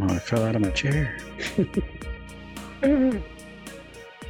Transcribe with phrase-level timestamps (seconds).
[0.00, 1.16] I fell out of my chair.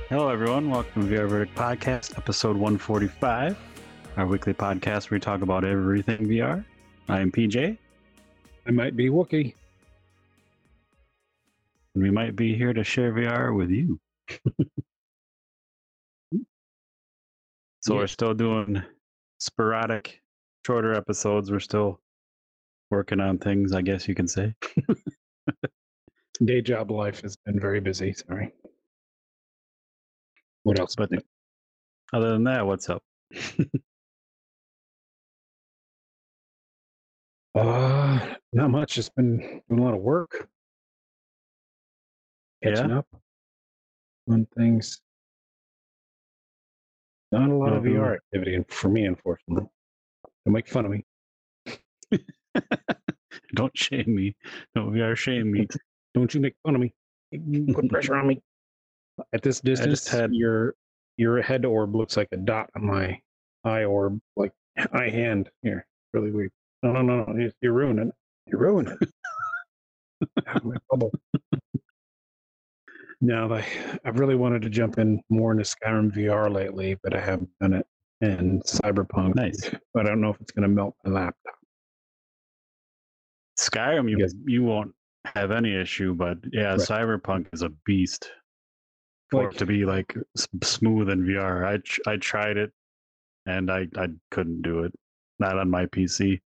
[0.09, 0.71] Hello, everyone.
[0.71, 3.57] Welcome to VR Verdict Podcast, episode 145,
[4.17, 6.65] our weekly podcast where we talk about everything VR.
[7.09, 7.79] I am PJ,
[8.67, 9.55] I might be Wookiee.
[11.95, 14.01] And we might be here to share VR with you.
[17.81, 18.83] so we're still doing
[19.39, 20.21] sporadic,
[20.67, 21.51] shorter episodes.
[21.51, 22.01] We're still
[22.91, 24.55] working on things, I guess you can say.
[26.45, 28.13] Day job life has been very busy.
[28.13, 28.53] Sorry.
[30.63, 30.95] What else?
[30.97, 31.11] But
[32.13, 33.03] other than that, what's up?
[37.55, 38.95] uh, not much.
[38.95, 40.49] Just been doing a lot of work,
[42.63, 42.99] catching Yeah?
[42.99, 43.07] up
[44.29, 45.01] on things.
[47.33, 47.95] Not a lot of Mhm.
[47.95, 49.69] VR activity and for me, unfortunately.
[50.45, 51.05] Don't make fun of me.
[53.55, 54.37] Don't shame me.
[54.75, 55.67] Don't VR shame me.
[56.15, 56.93] Don't you make fun of me.
[57.73, 58.43] Put pressure on me.
[59.33, 60.75] At this distance, had- your
[61.19, 63.21] your head orb looks like a dot on my
[63.65, 64.53] eye orb, like
[64.93, 65.87] eye hand here.
[66.13, 66.51] Really weird.
[66.83, 67.39] No, no, no, no.
[67.41, 68.15] you- You're ruining it.
[68.47, 69.11] You're ruining it.
[70.65, 71.13] My bubble.
[73.25, 73.65] No, I,
[74.05, 77.73] I've really wanted to jump in more into Skyrim VR lately, but I haven't done
[77.75, 77.87] it.
[78.21, 79.71] And Cyberpunk, Nice.
[79.95, 81.55] but I don't know if it's going to melt my laptop.
[83.59, 84.35] Skyrim, you Yes.
[84.45, 84.93] you won't
[85.37, 86.81] have any issue, but yeah, Right.
[86.81, 88.31] Cyberpunk is a beast.
[89.31, 92.73] For Like- it to be like s- smooth in VR, I I tried it,
[93.47, 94.93] and I I couldn't do it.
[95.39, 96.41] Not on my PC.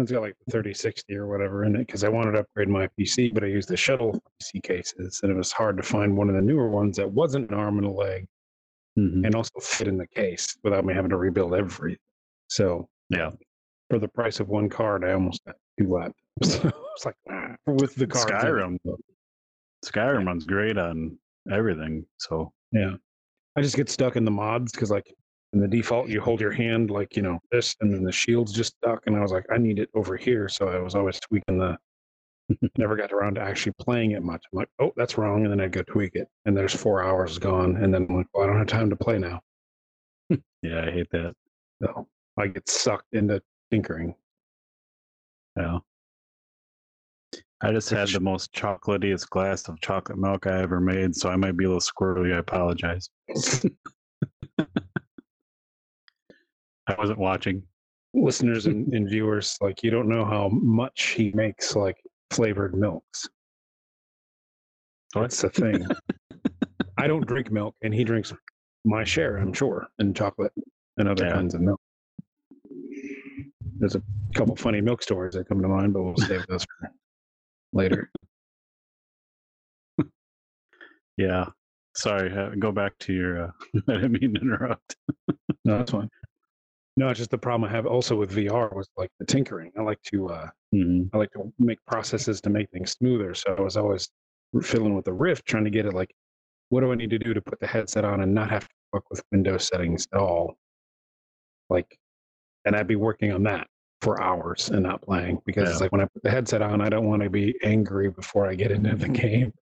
[0.00, 2.88] It's got like the 3060 or whatever in it because I wanted to upgrade my
[2.98, 6.28] PC, but I used the shuttle PC cases, and it was hard to find one
[6.28, 8.26] of the newer ones that wasn't an arm and a leg
[8.98, 9.24] Mhm.
[9.24, 11.98] and also fit in the case without me having to rebuild everything.
[12.48, 13.30] So, Yeah.
[13.88, 16.12] for the price of one card, I almost got two laptops.
[16.72, 18.28] So it's like ah, with the card.
[18.28, 18.78] Skyrim.
[19.84, 21.18] Skyrim runs great on
[21.50, 22.06] everything.
[22.18, 22.96] So Yeah,
[23.56, 25.12] I just get stuck in the mods because like
[25.52, 28.52] in the default, you hold your hand like you know this, and then the shield's
[28.52, 31.20] just stuck, and I was like, I need it over here, so I was always
[31.20, 31.76] tweaking the.
[32.78, 34.44] Never got around to actually playing it much.
[34.52, 37.38] I'm like, oh, that's wrong, and then I'd go tweak it, and there's four hours
[37.38, 39.40] gone, and then I'm like, well, I don't have time to play now.
[40.62, 41.34] yeah, I hate that.
[41.82, 42.08] So
[42.38, 44.14] I get sucked into tinkering.
[45.56, 45.78] Yeah.
[47.60, 51.36] I just had the most chocolatiest glass of chocolate milk I ever made, so I
[51.36, 52.34] might be a little squirrely.
[52.34, 53.08] I apologize.
[56.92, 57.62] I wasn't watching.
[58.14, 61.96] Listeners and, and viewers, like you don't know how much he makes like
[62.30, 63.28] flavored milks.
[65.14, 65.86] That's the thing.
[66.98, 68.32] I don't drink milk, and he drinks
[68.84, 70.52] my share, I'm sure, and chocolate
[70.98, 71.32] and other Yeah.
[71.32, 71.80] kinds of milk.
[73.78, 74.02] There's a
[74.34, 76.90] couple funny milk stories that come to mind, but we'll save those for
[77.72, 78.10] later.
[81.18, 81.44] Yeah.
[81.94, 82.32] Sorry.
[82.32, 83.44] Uh, go back to your.
[83.44, 83.50] Uh,
[83.88, 84.96] I didn't mean to interrupt.
[85.64, 86.08] No, that's fine.
[86.96, 89.72] No, it's just the problem I have also with VR was like the tinkering.
[89.78, 91.08] I like to uh, Mhm.
[91.12, 93.34] I like to make processes to make things smoother.
[93.34, 94.08] So I was always
[94.62, 96.14] fiddling with the Rift, trying to get it like,
[96.68, 98.74] what do I need to do to put the headset on and not have to
[98.92, 100.56] fuck with Windows settings at all?
[101.70, 101.98] Like,
[102.64, 103.66] and I'd be working on that
[104.02, 106.88] for hours and not playing because it's like when I put the headset on, I
[106.88, 109.52] don't want to be angry before I get into the game.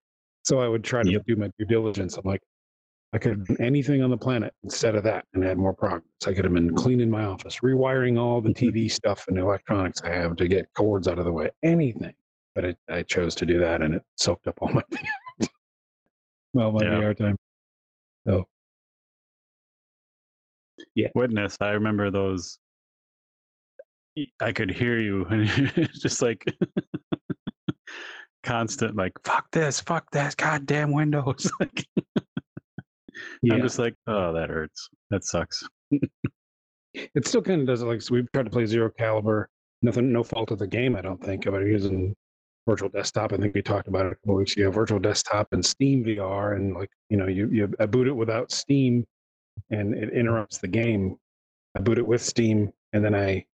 [0.45, 1.27] So I would try to Yep.
[1.27, 2.17] do my due diligence.
[2.17, 2.41] I'm like,
[3.13, 6.05] I could have done anything on the planet instead of that and had more progress.
[6.27, 10.11] I could have been cleaning my office, rewiring all the TV stuff and electronics I
[10.11, 12.15] have to get cords out of the way, anything.
[12.55, 14.83] But it, I chose to do that and it soaked up all my
[16.53, 17.01] well, my Yeah.
[17.01, 17.37] VR time.
[18.27, 18.47] So
[20.95, 21.09] yeah.
[21.15, 21.57] Witness.
[21.61, 22.59] I remember those.
[24.41, 26.45] I could hear you, and it's just like
[28.43, 31.87] constant, like "fuck this, fuck that, goddamn Windows." like,
[33.43, 34.89] yeah, I'm just like, "Oh, that hurts.
[35.11, 35.63] That sucks."
[36.95, 37.87] it still kind of does it.
[37.87, 39.49] Like so we've tried to play Zero Caliber.
[39.83, 40.97] Nothing, no fault of the game.
[40.97, 42.15] I don't think about using
[42.69, 43.33] virtual desktop.
[43.33, 44.71] I think we talked about it a couple weeks ago.
[44.71, 48.53] Virtual desktop and Steam VR, and like you know, you you I boot it without
[48.53, 49.07] Steam,
[49.71, 51.17] and it interrupts the game.
[51.77, 53.47] I boot it with Steam, and then I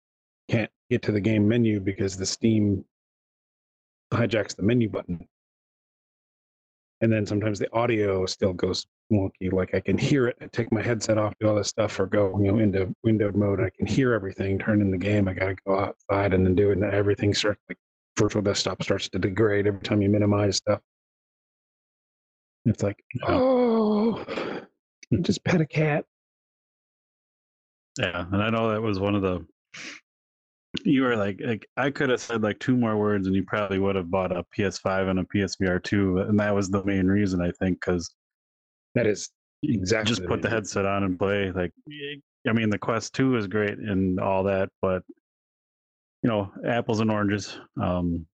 [0.49, 2.85] can't get to the game menu because the Steam
[4.13, 5.27] hijacks the menu button.
[7.01, 9.53] And then sometimes the audio still goes wonky.
[9.53, 10.37] Like I can hear it.
[10.41, 13.37] I take my headset off, do all this stuff, or go you know into windowed
[13.37, 13.61] mode.
[13.61, 14.59] I can hear everything.
[14.59, 15.29] Turn in the game.
[15.29, 17.79] I got to go outside and then do it, and everything starts like
[18.19, 20.81] virtual desktop starts to degrade every time you minimize stuff.
[22.67, 24.25] It's like, oh,
[25.21, 26.05] just pet a cat.
[27.99, 29.47] Yeah, and I know that was one of the.
[30.83, 33.79] You were like, like I could have said like two more words, and you probably
[33.79, 37.41] would have bought a PS5 and a PSVR two, and that was the main reason
[37.41, 38.15] I think because
[38.95, 39.31] That is
[39.63, 41.51] Exactly just put the headset on and play.
[41.51, 41.73] Like,
[42.47, 45.03] I mean, the Quest two is great and all that, but
[46.23, 47.59] you know, apples and oranges.
[47.81, 48.27] Um,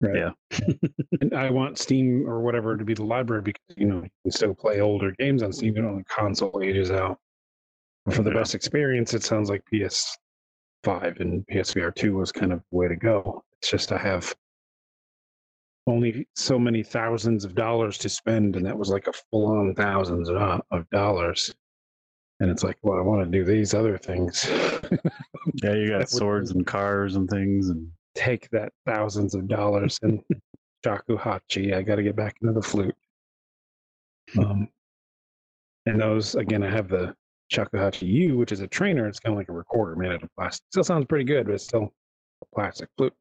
[0.00, 0.16] right.
[0.16, 0.30] Yeah.
[1.20, 4.32] and I want Steam or whatever to be the library because you know you can
[4.32, 5.76] still play older games on Steam.
[5.76, 7.18] You know, the console ages out.
[8.10, 8.38] For the Yeah.
[8.40, 9.62] best experience, it sounds like
[10.84, 13.44] PS5 and PSVR 2 was kind of the way to go.
[13.58, 14.34] It's just I have
[15.86, 20.28] only so many thousands of dollars to spend, and that was like a full-on thousands
[20.28, 21.54] of, of dollars.
[22.40, 24.46] And it's like, well, I want to do these other things.
[25.62, 30.22] yeah, you got swords and cars and things, and Take that thousands of dollars and
[30.84, 31.74] shakuhachi.
[31.74, 32.94] I got to get back into the flute.
[34.38, 34.68] Um,
[35.86, 37.14] and those again, I have the
[37.52, 39.06] shakuhachi Yuu, which is a trainer.
[39.06, 40.64] It's kind of like a recorder made out of plastic.
[40.70, 41.92] Still sounds pretty good, but it's still
[42.42, 43.12] a plastic flute.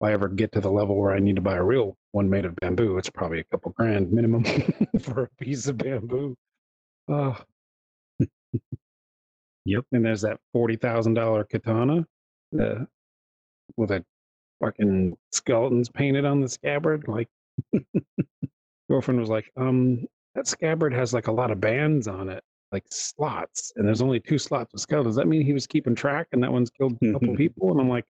[0.00, 2.30] If I ever get to the level where I need to buy a real one
[2.30, 4.44] made of bamboo, it's probably a couple grand minimum
[5.00, 6.36] for a piece of bamboo.
[7.08, 7.36] Oh.
[9.64, 9.84] Yep.
[9.92, 12.06] And there's that forty thousand dollar katana,
[12.58, 12.84] uh,
[13.76, 14.04] with a
[14.62, 17.06] fucking skeletons painted on the scabbard.
[17.06, 17.28] Like,
[18.88, 22.42] girlfriend was like, um, that scabbard has like a lot of bands on it,
[22.72, 25.14] like slots, and there's only two slots with skeletons.
[25.14, 27.70] Does that mean he was keeping track and that one's killed a couple people?
[27.72, 28.04] And I'm like,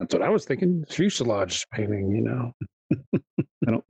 [0.00, 0.84] that's what I was thinking.
[0.90, 2.52] Fuselage painting, you know.
[3.66, 3.84] I don't.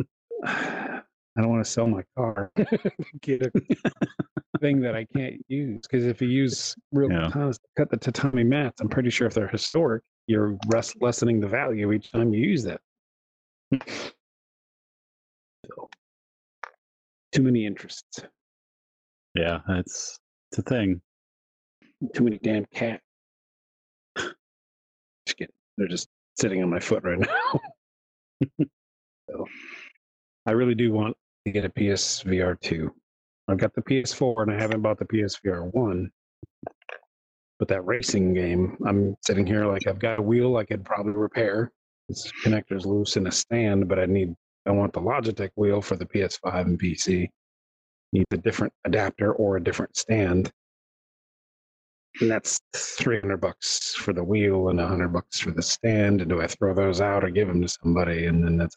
[1.35, 2.53] I don't want to sell my car.
[3.23, 3.50] Get a
[4.61, 7.31] thing that I can't use because if you use real Yeah.
[7.31, 11.41] katanas to cut the tatami mats, I'm pretty sure if they're historic, you're res- lessening
[11.41, 12.83] the value each time you use that.
[15.65, 15.89] so,
[17.33, 18.21] too many interests.
[19.34, 20.19] Yeah, it's
[20.50, 21.00] it's a thing.
[22.14, 23.02] Too many damn cats.
[24.17, 25.55] Just kidding.
[25.76, 27.19] They're just sitting on my foot right
[28.58, 28.69] now.
[29.31, 29.46] so,
[30.46, 32.93] I really do want to get a PSVR 2.
[33.49, 36.11] I've got the PS4 and I haven't bought the PSVR 1.
[37.58, 41.12] But that racing game, I'm sitting here like I've got a wheel I could probably
[41.12, 41.70] repair.
[42.08, 44.34] This connector's loose in a stand, but I need
[44.67, 47.29] I want the Logitech wheel for the PS5 and PC.
[48.12, 50.50] Needs a different adapter or a different stand.
[52.20, 56.20] And that's 300 bucks for the wheel and 100 bucks for the stand.
[56.20, 58.26] And do I throw those out or give them to somebody?
[58.26, 58.76] And then that's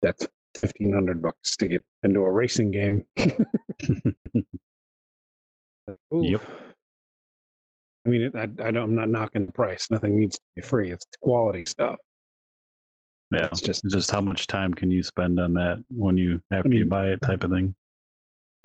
[0.00, 0.26] that's
[0.60, 3.04] 1500 bucks to get into a racing game.
[6.10, 6.42] Yep.
[8.04, 9.88] I mean, it, I, I don't, I'm not knocking the price.
[9.90, 10.90] Nothing needs to be free.
[10.90, 11.96] It's quality stuff.
[13.32, 16.70] Yeah, It's just, just how much time can you spend on that when you after
[16.70, 17.74] you mean- buy it, type of thing.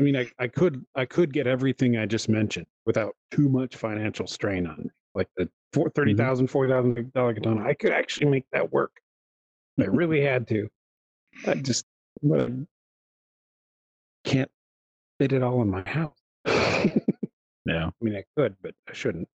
[0.01, 3.75] I mean, I, I could, I could get everything I just mentioned without too much
[3.75, 4.89] financial strain on me.
[5.13, 6.21] Like the four, thirty mm-hmm.
[6.21, 7.63] thousand, forty thousand dollar katana.
[7.63, 8.91] I could actually make that work.
[9.79, 10.67] I really had to.
[11.45, 11.85] I just
[14.23, 14.49] can't
[15.19, 16.17] fit it all in my house.
[17.67, 19.27] Yeah, I mean, I could, but I shouldn't.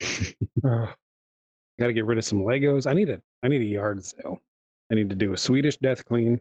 [0.64, 0.96] Got
[1.78, 2.90] to get rid of some Legos.
[2.90, 4.40] I need a, I need a yard sale.
[4.90, 6.40] I need to do a Swedish death clean.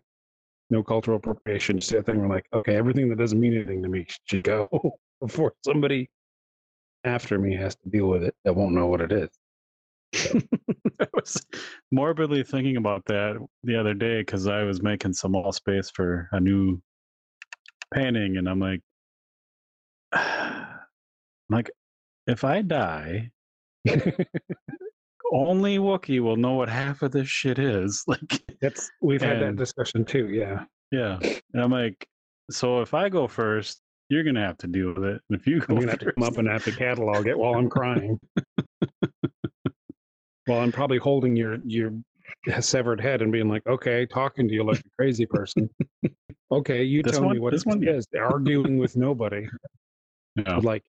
[0.71, 1.79] No cultural appropriation.
[1.79, 2.19] Just a thing.
[2.19, 4.69] We're like, okay, everything that doesn't mean anything to me should go
[5.21, 6.09] before somebody
[7.03, 9.29] after me has to deal with it that won't know what it is.
[10.99, 11.45] I was
[11.91, 16.29] morbidly thinking about that the other day because I was making some wall space for
[16.31, 16.81] a new
[17.93, 18.81] painting, and I'm like,
[20.13, 20.79] I'm
[21.49, 21.71] like,
[22.27, 23.31] if I die,
[25.31, 28.03] only Wookiee will know what half of this shit is.
[28.07, 30.29] Like, That's we've had that discussion too.
[30.29, 30.65] Yeah.
[30.91, 32.05] yeah, and I'm like,
[32.50, 35.21] so if I go first, you're gonna have to deal with it.
[35.29, 37.38] And if you go I'm gonna have to come up and have to catalog it
[37.38, 38.19] while I'm crying.
[40.45, 41.93] while I'm probably holding your your
[42.59, 45.69] severed head and being like, okay, talking to you like a crazy person.
[46.51, 48.05] okay, you This tell me what this one, one is.
[48.19, 49.47] Arguing with nobody.
[50.61, 50.83] Like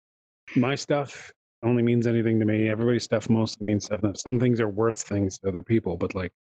[0.54, 2.68] my stuff only means anything to me.
[2.68, 4.00] Everybody's stuff mostly means stuff.
[4.02, 6.32] Some things are worth things to other people, but like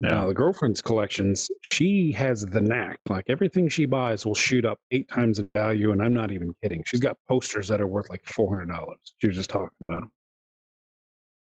[0.00, 3.00] yeah, uh, the girlfriend's collections, she has the knack.
[3.08, 6.54] Like everything she buys will shoot up eight times in value, and I'm not even
[6.62, 6.84] kidding.
[6.86, 8.98] She's got posters that are worth like four hundred dollars.
[9.18, 10.10] She was just talking about them.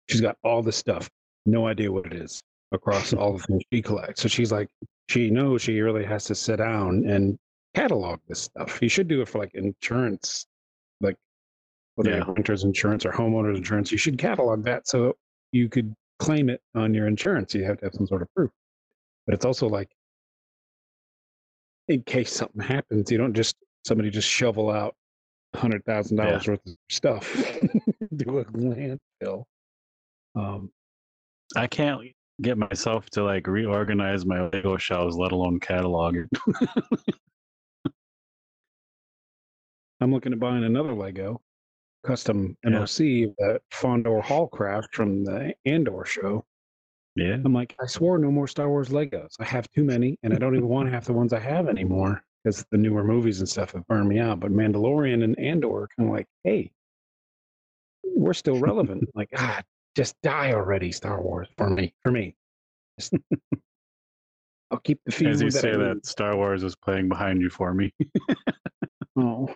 [0.08, 1.08] She's got all this stuff,
[1.46, 4.22] no idea what it is across all the things she collects.
[4.22, 4.68] So she's like,
[5.08, 7.38] she knows she really has to sit down and
[7.74, 8.82] catalog this stuff.
[8.82, 10.46] You should do it for like insurance,
[11.00, 11.16] like
[11.94, 12.24] whether you Yeah.
[12.24, 13.92] have renters insurance or homeowners insurance.
[13.92, 15.16] You should catalog that so
[15.52, 18.50] you could claim it on your insurance, you have to have some sort of proof.
[19.26, 19.90] But it's also like,
[21.88, 23.56] in case something happens, you don't just
[23.86, 24.94] somebody just shovel out
[25.54, 27.30] hundred thousand dollars worth of stuff
[28.18, 29.44] to a landfill.
[30.34, 30.72] Um,
[31.56, 32.00] I can't
[32.40, 36.28] get myself to like reorganize my Lego shelves, let alone catalog it.
[40.00, 41.40] I'm looking at buying another Lego
[42.04, 42.70] custom Yeah.
[42.70, 46.44] MOC, that Fondor Haulcraft from the Andor show.
[47.16, 47.34] yeah.
[47.44, 49.34] I'm like, I swore no more Star Wars Legos.
[49.38, 52.22] I have too many, and I don't even want half the ones I have anymore
[52.42, 54.40] because the newer movies and stuff have burned me out.
[54.40, 56.70] But Mandalorian and Andor are kind of like, hey,
[58.04, 59.08] we're still relevant.
[59.14, 59.62] like, ah,
[59.96, 61.94] just die already, Star Wars for me.
[62.02, 62.34] For me,
[64.70, 67.50] I'll keep the few As you that say that, Star Wars is playing behind you
[67.50, 67.92] for me.
[69.14, 69.54] Oh,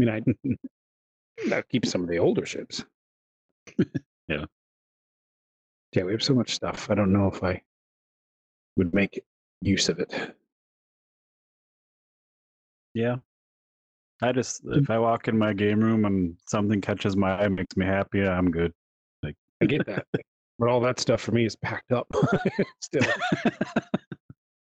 [0.00, 2.84] mean, I I'll keep some of the older ships.
[4.28, 4.44] Yeah.
[5.94, 6.88] Yeah, we have so much stuff.
[6.90, 7.60] I don't know if I
[8.76, 9.22] would make
[9.60, 10.12] use of it.
[12.94, 13.16] Yeah.
[14.22, 14.82] I just Mm.
[14.82, 18.22] if I walk in my game room and something catches my eye, makes me happy,
[18.26, 18.72] I'm good.
[19.22, 20.06] Like I get that.
[20.58, 22.06] but all that stuff for me is packed up
[22.80, 23.10] still.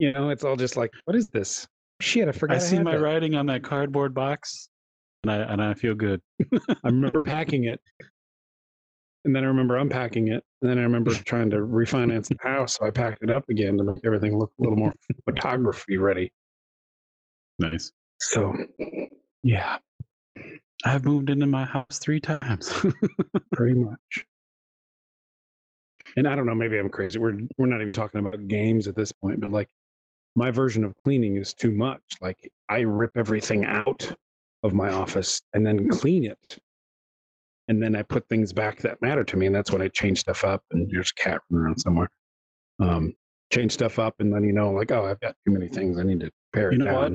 [0.00, 1.69] You know, it's all just like, what is this?
[2.00, 2.57] Shit, I forgot.
[2.57, 3.00] I see had my that.
[3.00, 4.69] writing on that cardboard box,
[5.25, 6.21] and I and I feel good.
[6.52, 7.81] I remember packing it.
[9.25, 10.45] And then I remember unpacking it.
[10.61, 12.76] And then I remember trying to refinance the house.
[12.76, 14.93] So I packed it up again to make everything look a little more
[15.25, 16.31] photography ready.
[17.59, 17.90] Nice.
[18.21, 18.54] So,
[19.43, 19.78] yeah,
[20.85, 22.73] I've moved into my house three times.
[23.52, 24.26] pretty much.
[26.16, 27.19] And I don't know, maybe I'm crazy.
[27.19, 29.69] We're we're not even talking about games at this point, but like
[30.37, 32.02] my version of cleaning is too much.
[32.21, 34.12] Like I rip everything out
[34.64, 36.59] of my office and then clean it.
[37.68, 39.47] And then I put things back that matter to me.
[39.47, 42.09] And that's when I change stuff up and there's a cat running around somewhere.
[42.80, 43.14] Um,
[43.52, 45.99] change stuff up and then you know, like, oh, I've got too many things.
[45.99, 47.09] I need to pare it You know what?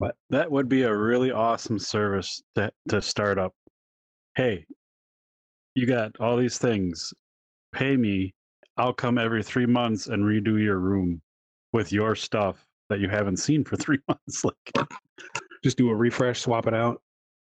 [0.00, 0.12] down.
[0.30, 3.52] that would be a really awesome service to to start up.
[4.36, 4.64] Hey,
[5.74, 7.12] you got all these things.
[7.72, 8.34] Pay me.
[8.76, 11.20] I'll come every three months and redo your room
[11.72, 14.44] with your stuff that you haven't seen for three months.
[14.44, 14.88] Like,
[15.62, 17.00] Just do a refresh, swap it out.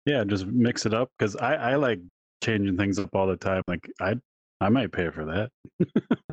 [0.04, 2.00] yeah, just mix it up because I I like
[2.42, 3.62] changing things up all the time.
[3.66, 4.14] Like, I
[4.60, 5.50] I might pay for that.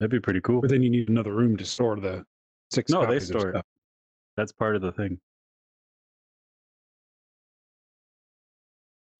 [0.00, 0.60] That'd be pretty cool.
[0.60, 2.24] But then you need another room to store the
[2.72, 2.90] six.
[2.90, 3.64] No, they store it.
[4.36, 5.18] That's part of the thing.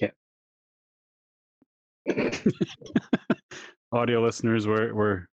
[0.00, 0.10] Yeah.
[3.92, 5.26] Audio listeners, we're we're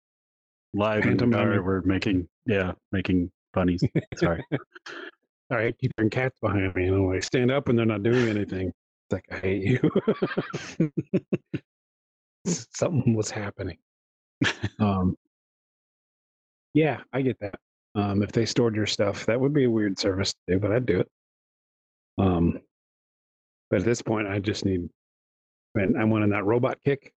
[0.74, 1.62] live in the car.
[1.62, 3.84] We're making yeah, making funnies.
[4.18, 4.44] Sorry.
[5.50, 6.88] All right, keep hearing cats behind me.
[6.88, 8.68] And I'm like, stand up and they're not doing anything.
[8.68, 9.64] It's like, I hate
[10.80, 10.90] you.
[12.76, 13.78] Something was happening.
[14.80, 15.16] Um,
[16.74, 17.56] yeah, I get that.
[17.96, 20.72] Um, if they stored your stuff, that would be a weird service to do, but
[20.72, 21.10] I'd do it.
[22.18, 22.60] Um,
[23.70, 24.90] but at this point, I just need,
[25.76, 27.14] and I went on that robot kick.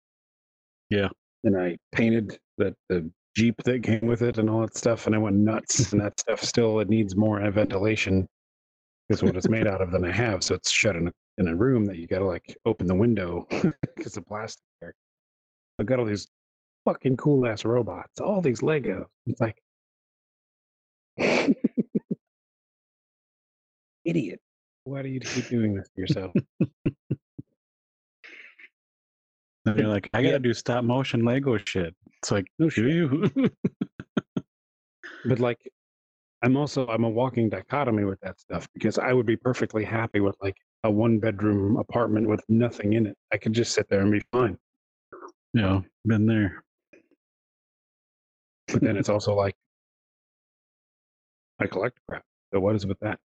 [0.88, 1.08] Yeah.
[1.44, 5.14] And I painted the, the Jeep that came with it and all that stuff, and
[5.14, 5.92] I went nuts.
[5.92, 8.26] and that stuff still, it needs more ventilation
[9.08, 10.44] because what it's made out of than I have.
[10.44, 12.94] So it's shut in a, in a room that you got to like open the
[12.94, 13.46] window
[13.96, 14.94] because of plastic there.
[15.78, 16.28] I've got all these
[16.84, 19.06] fucking cool ass robots, all these Legos.
[19.26, 19.56] It's like,
[24.04, 24.40] idiot.
[24.84, 26.32] Why do you keep doing this to yourself?
[29.66, 31.94] And you're like, I gotta do stop motion Lego shit.
[32.18, 32.86] It's like, No shit.
[32.86, 33.30] you?
[35.24, 35.58] But like,
[36.42, 40.20] I'm also I'm a walking dichotomy with that stuff because I would be perfectly happy
[40.20, 43.16] with like a one bedroom apartment with nothing in it.
[43.30, 44.56] I could just sit there and be fine.
[45.52, 46.64] you know, been there.
[48.68, 49.54] But then it's also like
[51.60, 52.22] I collect crap.
[52.54, 53.18] So what is with that?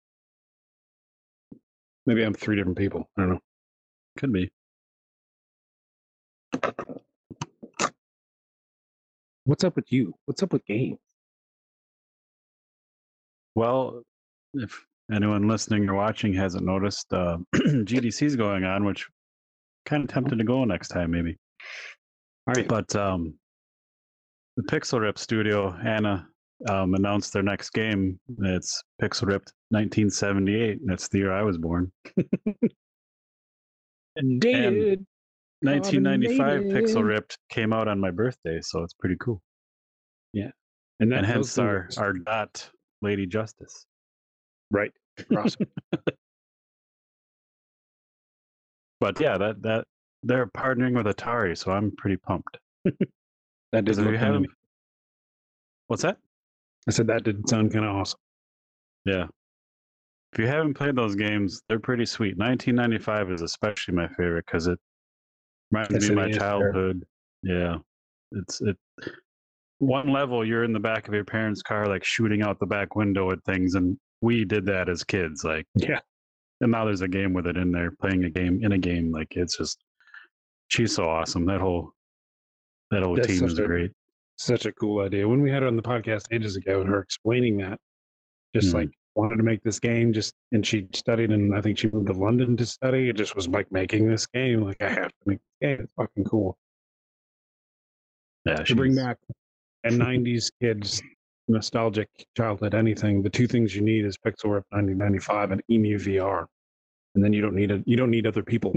[2.06, 3.08] Maybe I'm three different people.
[3.18, 3.40] I don't know.
[4.16, 4.50] Could be.
[9.44, 10.14] What's up with you?
[10.26, 10.98] What's up with games?
[13.54, 14.02] Well,
[14.54, 19.08] if anyone listening or watching hasn't noticed, uh, GDC's going on, which
[19.84, 21.36] kind of tempted to go next time, maybe.
[22.46, 22.68] All right.
[22.68, 23.34] But um,
[24.56, 26.28] the Pixel Rip studio, Ana,
[26.68, 28.20] um, announced their next game.
[28.40, 30.80] It's Pixel Ripped 1978.
[30.84, 31.90] That's the year I was born.
[34.38, 35.04] Dated.
[35.62, 39.40] 1995 Pixel Ripped came out on my birthday, so it's pretty cool.
[41.00, 42.68] And, that, and hence our, our dot
[43.00, 43.86] Lady Justice.
[44.70, 44.92] right.
[49.00, 49.84] But yeah, that that
[50.22, 52.58] they're partnering with Atari, so I'm pretty pumped.
[53.72, 54.50] That Because did if you look kind of.
[55.88, 56.18] what's that?
[56.86, 58.20] I said that didn't sound kind of awesome.
[59.06, 59.26] Yeah.
[60.32, 62.36] If you haven't played those games, they're pretty sweet.
[62.36, 64.78] 1995 is especially my favorite because it
[65.72, 67.04] reminds Yes, me of my childhood.
[67.42, 67.78] Yeah,
[68.32, 68.76] it's it.
[69.78, 72.94] One level, you're in the back of your parents' car, like shooting out the back
[72.94, 75.42] window at things, and we did that as kids.
[75.42, 75.98] Like, Yeah.
[76.60, 79.10] and now there's a game with it in there, playing a game in a game.
[79.10, 79.82] Like, it's just
[80.68, 81.44] she's so awesome.
[81.46, 81.90] That whole
[82.92, 83.90] that whole That's team is a- great.
[84.36, 85.26] Such a cool idea.
[85.28, 87.78] When we had her on the podcast ages ago and her explaining that,
[88.54, 88.74] just Mhm.
[88.74, 92.06] like wanted to make this game, just and she studied and I think she moved
[92.08, 93.08] to London to study.
[93.08, 94.62] It just was like making this game.
[94.62, 95.80] Like I have to make this game.
[95.84, 96.56] It's fucking cool.
[98.44, 99.18] Yeah, to bring back
[99.84, 101.00] a 90s kids
[101.48, 105.60] nostalgic childhood anything the two things you need is pixel rip nineteen ninety five and
[105.70, 106.46] EmuVR
[107.14, 108.72] and then you don't need it you don't need other people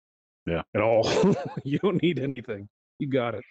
[0.46, 0.62] Yeah.
[0.74, 1.10] at all
[1.64, 2.68] you don't need anything
[2.98, 3.42] you got it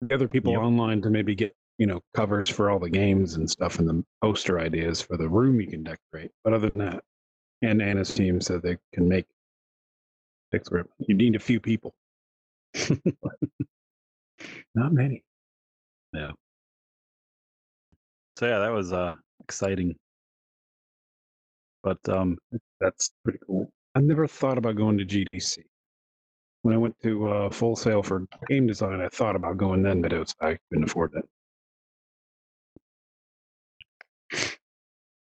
[0.00, 0.60] the other people Yep.
[0.62, 4.04] online to maybe get you know covers for all the games and stuff and the
[4.22, 7.04] poster ideas for the room you can decorate but other than that
[7.62, 9.26] and ana's team so they can make
[10.54, 11.94] pixel rip you need a few people
[14.74, 15.22] not many
[16.14, 16.32] Yeah.
[18.38, 19.96] So yeah, that was uh exciting.
[21.84, 22.38] But um,
[22.80, 23.70] That's pretty cool.
[23.96, 25.58] I never thought about going to GDC.
[26.62, 30.02] When I went to uh, Full Sail for game design, I thought about going then,
[30.02, 31.28] but it was I couldn't afford it.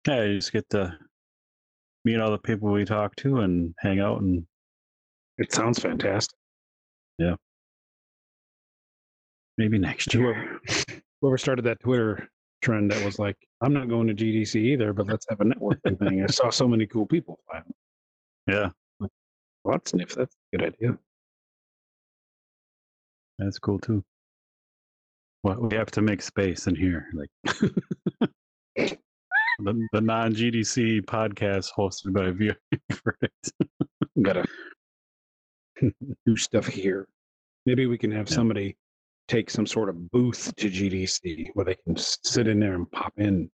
[0.07, 0.97] Yeah, you just get to
[2.05, 4.45] meet all the people we talk to and hang out and
[5.39, 6.37] It sounds fantastic.
[7.19, 7.37] Yeah.
[9.59, 10.59] Maybe next year.
[11.21, 12.29] Whoever, started that Twitter
[12.63, 15.99] trend that was like, I'm not going to GDC either, but let's have a networking
[16.09, 16.23] thing.
[16.23, 17.39] I saw so many cool people.
[18.49, 19.11] Yeah, Well,
[19.67, 20.99] that's if that's a good idea.
[23.39, 24.03] that's cool too.
[25.45, 27.31] Well, we have to make space in here, like
[29.65, 32.57] the, the non GDC podcast hosted by VR
[33.05, 33.53] Verdict.
[34.21, 34.45] Gotta
[36.27, 37.09] do stuff here.
[37.67, 38.37] Maybe we can have Yeah.
[38.37, 38.77] somebody
[39.29, 43.13] take some sort of booth to GDC where they can sit in there and pop
[43.19, 43.51] in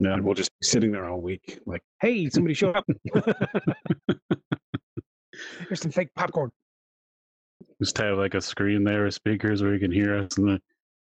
[0.00, 2.84] Yeah, and we'll just be sitting there all week, like, "Hey, somebody show up!
[5.68, 6.50] Here's some fake popcorn."
[7.82, 10.60] just have like a screen there with speakers where you can hear us and then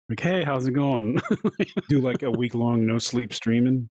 [0.07, 1.19] like, hey, how's it going?
[1.89, 3.89] Do like a week long no sleep streaming,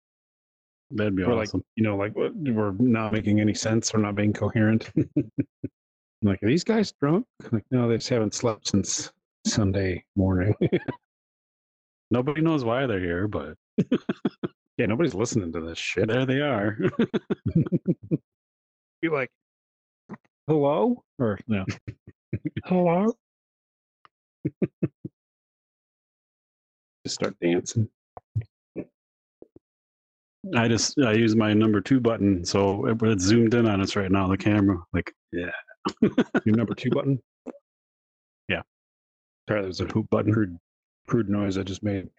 [0.93, 1.63] That'd be like awesome.
[1.75, 4.91] you know, like we're not making any sense, we're not being coherent.
[6.21, 7.25] like, are these guys drunk?
[7.51, 9.12] Like, no, they just haven't slept since
[9.45, 10.54] Sunday morning.
[12.12, 13.56] Nobody knows why they're here, but
[14.77, 16.10] yeah, nobody's listening to this shit.
[16.10, 16.77] there they are.
[19.01, 19.32] Be like,
[20.47, 21.65] "Hello," or no,
[22.65, 23.15] "Hello."
[27.06, 27.89] Just start dancing.
[30.58, 33.95] I just I use my number two button, so it- it's zoomed in on us
[33.95, 34.27] right now.
[34.27, 35.51] The camera, like, yeah,
[36.45, 37.21] Your number two button.
[38.47, 38.62] Yeah.
[39.47, 40.34] Sorry, there was a hoop button.
[40.34, 40.58] Crude,
[41.08, 42.10] crude noise I just made.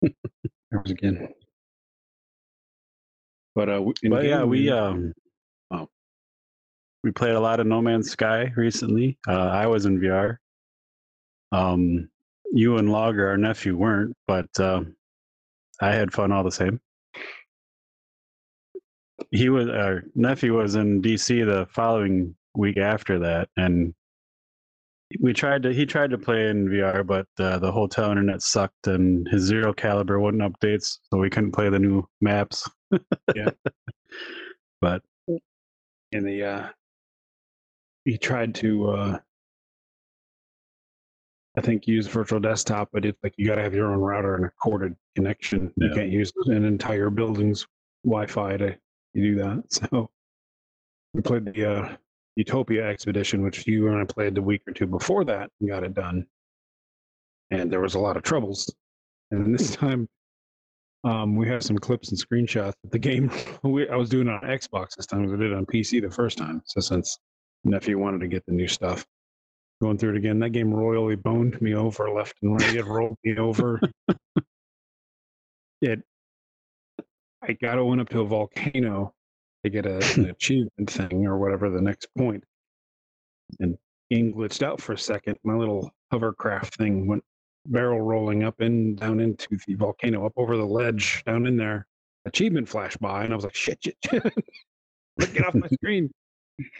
[0.00, 0.10] there
[0.72, 1.28] was again.
[3.54, 5.12] But uh, w- in but yeah, we um,
[5.70, 5.88] Oh.
[7.04, 9.18] we played a lot of No Man's Sky recently.
[9.28, 10.38] Uh, I was in VR.
[11.52, 12.08] Um,
[12.52, 14.96] you and Logger, our nephew, weren't, but um,
[15.80, 16.80] I had fun all the same.
[19.30, 23.94] He was our nephew was in DC the following week after that, and
[25.20, 28.86] we tried to he tried to play in VR, but uh, the hotel internet sucked
[28.86, 32.68] and his zero caliber wouldn't updates, so we couldn't play the new maps.
[33.34, 33.48] Yeah.
[34.82, 35.00] but
[36.10, 36.68] in the uh
[38.04, 39.18] he tried to uh
[41.56, 44.44] I think use virtual desktop, but it's like you gotta have your own router and
[44.44, 45.72] a corded connection.
[45.76, 47.66] You can't use an entire building's
[48.04, 48.76] Wi-Fi to
[49.20, 49.64] do that.
[49.70, 50.10] So
[51.14, 51.96] we played the uh
[52.36, 55.84] Utopia expedition, which you and I played the week or two before that and got
[55.84, 56.26] it done.
[57.50, 58.74] And there was a lot of troubles.
[59.30, 60.08] And this time
[61.04, 62.74] um, we have some clips and screenshots.
[62.84, 63.30] Of the game
[63.62, 65.24] we, I was doing it on Xbox this time.
[65.24, 66.62] I did it on PC the first time.
[66.64, 67.18] So since
[67.64, 69.04] nephew wanted to get the new stuff,
[69.82, 72.76] going through it again, that game royally boned me over left and right.
[72.76, 73.80] It rolled me over.
[75.84, 76.00] It.
[77.42, 79.14] I got to went up to a volcano
[79.64, 82.44] to get a, an achievement thing or whatever the next point,
[83.60, 83.76] and
[84.10, 85.36] game glitched out for a second.
[85.44, 87.24] My little hovercraft thing went
[87.66, 91.86] barrel rolling up and down into the volcano, up over the ledge, down in there.
[92.24, 95.34] Achievement flashed by, and I was like, shit, shit, shit.
[95.34, 96.10] Get off my screen.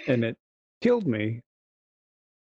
[0.06, 0.36] And it
[0.80, 1.40] killed me.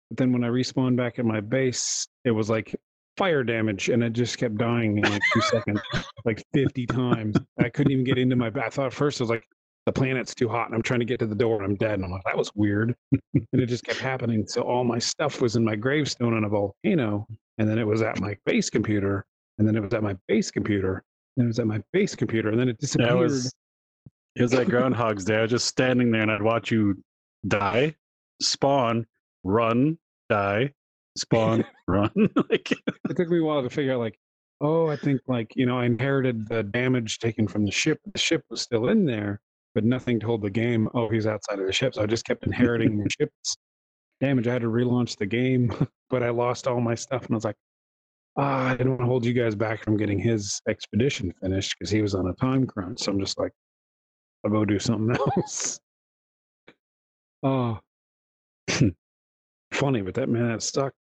[0.09, 2.75] But then when I respawned back at my base, it was like
[3.21, 5.79] fire damage, and it just kept dying in like two seconds,
[6.25, 7.37] like fifty times.
[7.59, 8.47] I couldn't even get into my.
[8.47, 9.43] I thought at first it was like
[9.85, 11.93] the planet's too hot, and I'm trying to get to the door, and I'm dead.
[11.93, 14.47] And I'm like, that was weird, and it just kept happening.
[14.47, 17.27] So all my stuff was in my gravestone on a volcano,
[17.59, 19.23] and then it was at my base computer,
[19.59, 21.03] and then it was at my base computer,
[21.37, 23.19] and it was at my base computer, and then it disappeared.
[23.19, 23.53] Was
[24.35, 25.37] it was like Groundhog's Day.
[25.37, 27.03] I was just standing there and I'd watch you
[27.47, 27.95] die,
[28.41, 29.05] spawn,
[29.43, 29.97] run,
[30.29, 30.71] die,
[31.17, 32.11] spawn, run.
[32.49, 34.17] like it took me a while to figure out like
[34.61, 37.99] oh i think like you know i inherited the damage taken from the ship.
[38.13, 39.41] The ship was still in there
[39.73, 40.89] but nothing told the game.
[40.93, 43.57] Oh he's outside of the ship so i just kept inheriting the ship's
[44.19, 44.47] damage.
[44.47, 45.73] I had to relaunch the game
[46.09, 47.55] but i lost all my stuff and i was like
[48.37, 51.89] ah, i didn't want to hold you guys back from getting his expedition finished because
[51.89, 53.51] he was on a time crunch so i'm just like
[54.45, 55.79] i'll go do something else.
[57.43, 57.79] Oh.
[59.73, 60.93] Funny but that man that stuck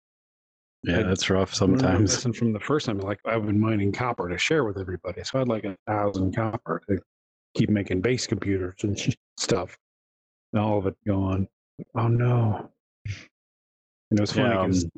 [0.83, 2.13] yeah, I- that's rough I learned my sometimes.
[2.15, 2.99] lesson from the first time.
[2.99, 6.35] Like I've been mining copper to share with everybody, so I had like a thousand
[6.35, 6.97] copper to
[7.55, 8.97] keep making base computers and
[9.37, 9.77] stuff.
[10.53, 11.47] And all of it gone.
[11.95, 12.69] Oh no!
[13.05, 14.91] And it was funny Yeah, because um,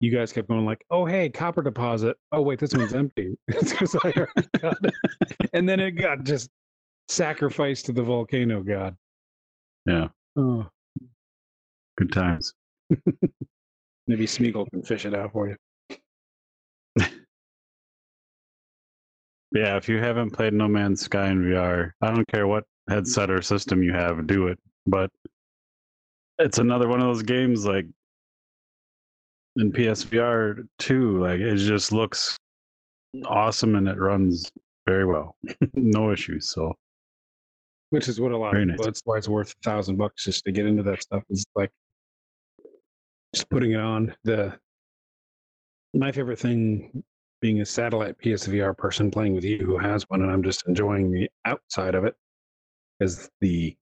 [0.00, 2.16] you guys kept going like, "Oh hey, copper deposit.
[2.32, 4.12] Oh wait, this one's empty." it's because I
[4.60, 4.76] got.
[5.52, 6.50] And then it got just
[7.08, 8.96] sacrificed to the volcano god.
[9.86, 10.08] Yeah.
[10.36, 10.66] Oh,
[11.96, 12.52] Good times.
[14.06, 15.56] maybe Smeagol can fish it out for you.
[19.52, 23.30] Yeah, if you haven't played No Man's Sky in VR, I don't care what headset
[23.30, 24.58] or system you have, do it.
[24.86, 25.10] But
[26.38, 27.86] it's another one of those games like
[29.56, 32.36] in PSVR 2, like it just looks
[33.24, 34.50] awesome and it runs
[34.86, 35.36] very well.
[35.74, 36.50] no issues.
[36.50, 36.74] So
[37.90, 38.84] which is what a lot Very of nice.
[38.84, 41.70] that's why it's worth a thousand bucks just to get into that stuff is like
[43.36, 44.14] just putting it on.
[44.24, 44.58] The
[45.94, 47.04] my favorite thing
[47.40, 51.10] being a satellite psvr person playing with you who has one and i'm just enjoying
[51.10, 52.14] the outside of it
[53.00, 53.76] is the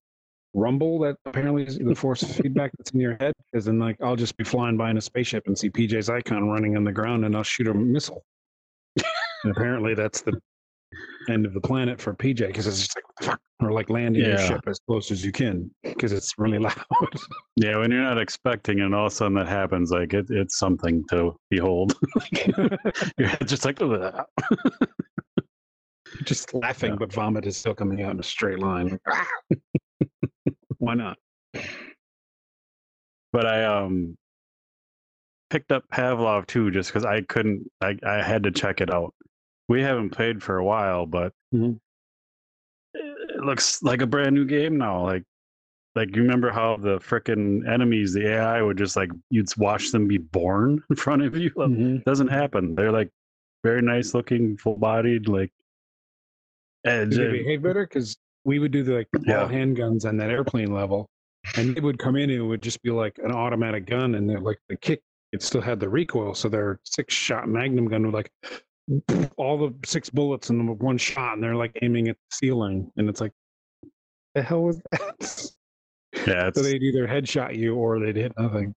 [0.54, 4.16] rumble that apparently is the force feedback that's in your head is in like i'll
[4.16, 7.24] just be flying by in a spaceship and see pj's icon running on the ground
[7.24, 8.24] and i'll shoot a missile.
[9.44, 10.40] And apparently that's the
[11.28, 13.90] end of the planet for PJ because it's just like what the fuck, or like
[13.90, 16.74] landing your ship as close as you can because it's really loud.
[17.56, 20.26] yeah, when you're not expecting it and all of a sudden that happens, like it,
[20.30, 21.94] it's something to behold.
[23.18, 23.78] Your head's just like,
[26.24, 26.96] just laughing, Yeah.
[26.98, 28.98] but vomit is still coming out in a straight line.
[30.78, 31.18] Why not?
[33.32, 34.16] but I um
[35.50, 39.12] picked up Pavlov too just because I couldn't I, I had to check it out.
[39.68, 41.78] We haven't played for a while, but Mhm.
[42.94, 45.02] it looks like a brand new game now.
[45.02, 45.24] Like
[45.96, 50.08] like you remember how the frickin' enemies, the AI would just like you'd watch them
[50.08, 51.52] be born in front of you.
[51.54, 52.04] Like, Mhm.
[52.04, 52.74] doesn't happen.
[52.74, 53.10] They're like
[53.62, 55.52] very nice looking, full bodied, like
[56.84, 57.86] and they behave better?
[57.86, 59.42] Because we would do the like Yeah.
[59.42, 61.08] all handguns on that airplane level,
[61.56, 64.28] and it would come in and it would just be like an automatic gun, and
[64.28, 65.00] they're like the kick,
[65.32, 68.30] it still had the recoil, so their six shot Magnum gun would like
[69.36, 73.08] all the six bullets in one shot, and they're like aiming at the ceiling, and
[73.08, 73.32] it's like,
[74.34, 75.50] the hell was that?
[76.26, 78.74] yeah, it's so they'd either headshot you or they'd hit nothing.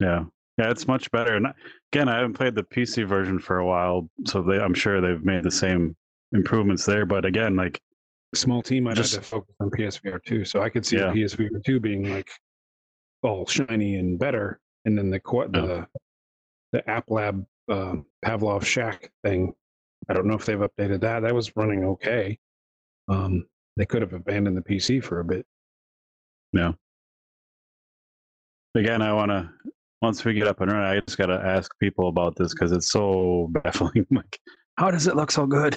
[0.00, 0.24] Yeah,
[0.58, 1.34] yeah, it's much better.
[1.34, 1.46] And
[1.92, 5.24] again, I haven't played the PC version for a while, so they, I'm sure they've
[5.24, 5.96] made the same
[6.32, 7.04] improvements there.
[7.06, 7.80] But again, like,
[8.34, 11.10] Small team, I'd Just- have to focus on PSVR two, so I could see Yeah.
[11.12, 12.28] PSVR two being like
[13.22, 15.48] all shiny and better, and then the qu- Yeah.
[15.62, 15.86] the
[16.72, 19.52] the App Lab uh, Pavlov Shack thing.
[20.08, 21.20] I don't know if they've updated that.
[21.20, 22.38] That was running okay.
[23.08, 25.46] Um, they could have abandoned the PC for a bit.
[26.52, 26.74] No.
[28.74, 29.50] Again, I want to
[30.00, 32.72] once we get up and running, I just got to ask people about this because
[32.72, 34.06] it's so baffling.
[34.10, 34.38] like,
[34.76, 35.76] how does it look so good?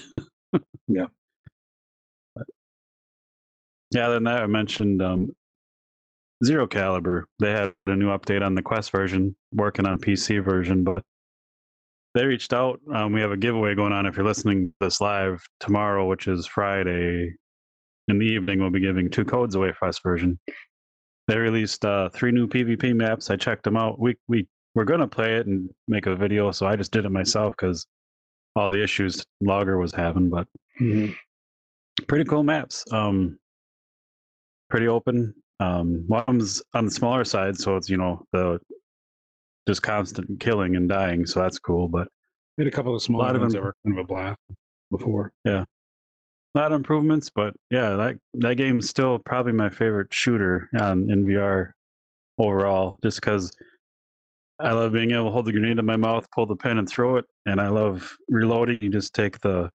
[0.88, 1.06] Yeah.
[2.36, 2.48] But-
[3.92, 4.10] yeah.
[4.10, 5.34] Then that I mentioned um,
[6.44, 7.28] Zero Caliber.
[7.40, 11.02] They had a new update on the Quest version, working on PC version, but
[12.14, 12.80] they reached out.
[12.94, 14.06] Um, we have a giveaway going on.
[14.06, 17.34] If you're listening to this live tomorrow, which is Friday
[18.08, 20.40] in the evening, we'll be giving two codes away for Quest version.
[21.28, 23.30] They released uh, three new PvP maps.
[23.30, 24.00] I checked them out.
[24.00, 27.12] We we were gonna play it and make a video, so I just did it
[27.12, 27.86] myself because
[28.56, 30.30] all the issues Logger was having.
[30.30, 30.48] But
[32.08, 32.84] pretty cool maps.
[32.92, 33.38] Um,
[34.70, 35.34] pretty open.
[35.60, 38.60] Um, one of them's on the smaller side, so it's you know the
[39.68, 41.88] just constant killing and dying, so that's cool.
[41.88, 42.08] But
[42.58, 44.40] Did a couple of small lot of ones them- that were kind of a blast
[44.90, 45.32] before.
[45.46, 45.64] Yeah,
[46.56, 47.30] a lot of improvements.
[47.34, 51.72] But yeah, that that game's still probably my favorite shooter um, in VR
[52.38, 53.52] overall, just because
[54.60, 56.88] I love being able to hold the grenade in my mouth, pull the pin, and
[56.88, 57.26] throw it.
[57.46, 58.78] And I love reloading.
[58.82, 59.70] You just take the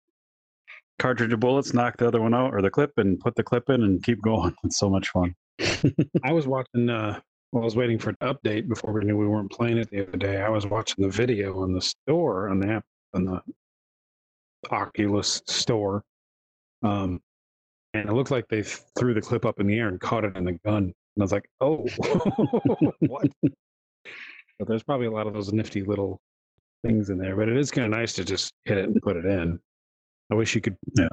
[0.99, 3.69] cartridge of bullets, knock the other one out, or the clip, and put the clip
[3.71, 4.55] in, and keep going.
[4.65, 5.35] It's so much fun.
[6.25, 6.89] I was watching.
[6.91, 7.21] Uh,
[7.57, 10.19] I was waiting for an update before we knew we weren't playing it the other
[10.19, 10.43] day.
[10.43, 13.41] I was watching the video on the store on the app on the
[14.71, 16.03] Oculus store,
[16.83, 17.21] um,
[17.95, 20.37] and it looked like they threw the clip up in the air and caught it
[20.37, 20.85] in the gun.
[20.85, 21.87] And I was like, "Oh,
[23.01, 23.29] what?"
[24.59, 26.21] But there's probably a lot of those nifty little
[26.85, 27.37] things in there.
[27.37, 29.59] But it is kind of nice to just hit it and put it in.
[30.31, 31.09] I wish you could Yeah.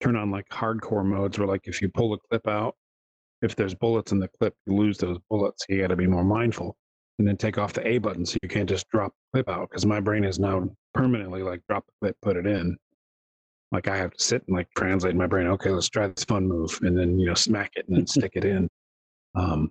[0.00, 2.74] turn on like hardcore modes where, like, if you pull the clip out,
[3.42, 5.64] if there's bullets in the clip, you lose those bullets.
[5.68, 6.76] You got to be more mindful.
[7.18, 9.70] And then take off the A button so you can't just drop the clip out
[9.70, 12.76] because my brain is now permanently like drop the clip, put it in.
[13.72, 15.46] Like I have to sit and like translate in my brain.
[15.48, 18.32] Okay, let's try this fun move, and then you know smack it and then stick
[18.34, 18.68] it in.
[19.34, 19.70] Um,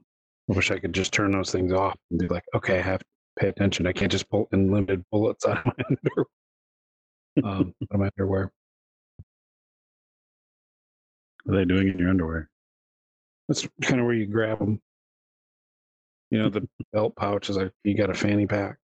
[0.49, 2.99] I wish I could just turn those things off and be like, okay, I have
[2.99, 3.05] to
[3.39, 3.87] pay attention.
[3.87, 6.25] I can't just pull unlimited bullets out of my underwear.
[7.43, 8.51] um, out of my underwear.
[11.43, 12.49] What are they doing in your underwear?
[13.47, 14.81] That's kind of where you grab them.
[16.31, 18.77] You know, the belt pouch is like you got a fanny pack,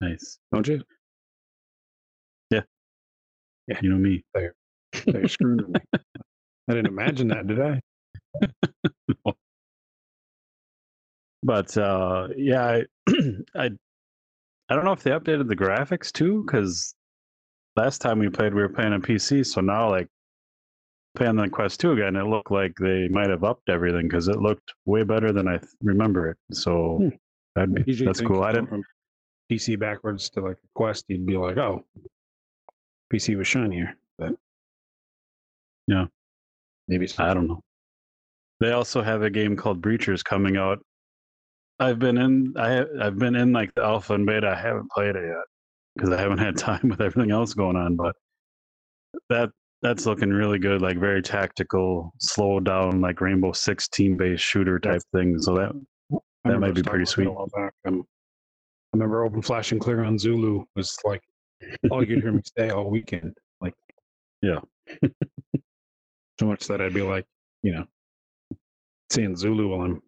[0.00, 0.38] Nice.
[0.52, 0.82] don't you?
[2.50, 2.62] Yeah.
[3.66, 4.24] Yeah, you know me.
[4.34, 5.80] They're screwing me.
[6.68, 7.80] I didn't imagine that, did I?
[11.42, 12.84] But uh, yeah, I,
[13.54, 13.70] I
[14.68, 16.94] I don't know if they updated the graphics too, because
[17.76, 19.44] last time we played, we were playing on PC.
[19.44, 20.08] So now, like
[21.16, 24.36] playing on Quest Two again, it looked like they might have upped everything because it
[24.40, 26.36] looked way better than I th- remember it.
[26.52, 27.08] So Hmm.
[27.54, 28.42] that'd be, that's think cool.
[28.42, 28.68] I didn't.
[28.68, 28.84] from
[29.50, 31.84] PC backwards to like a Quest, you'd be like, oh,
[33.12, 34.32] PC was shinier, but
[35.86, 36.06] Yeah.
[36.88, 37.62] maybe it's I don't know.
[38.60, 40.78] They also have a game called Breachers coming out.
[41.78, 42.54] I've been in.
[42.56, 44.48] I ha- I've been in like the alpha and beta.
[44.48, 45.44] I haven't played it yet
[45.94, 47.96] because I haven't had time with everything else going on.
[47.96, 48.16] But
[49.28, 49.50] that
[49.82, 50.80] that's looking really good.
[50.82, 55.38] Like very tactical, slow down, like Rainbow Six team based shooter type thing.
[55.38, 55.72] So that
[56.44, 57.26] that might be pretty sweet.
[57.26, 57.74] about that A while back.
[57.86, 58.04] Um,
[58.94, 61.20] I remember Open Flash and Clear on Zulu was like
[61.90, 63.36] all you'd hear me say all weekend.
[63.60, 63.74] Like,
[64.42, 64.60] Yeah.
[66.40, 67.26] so much that I'd be like,
[67.62, 67.84] you know,
[69.10, 70.00] saying Zulu while I'm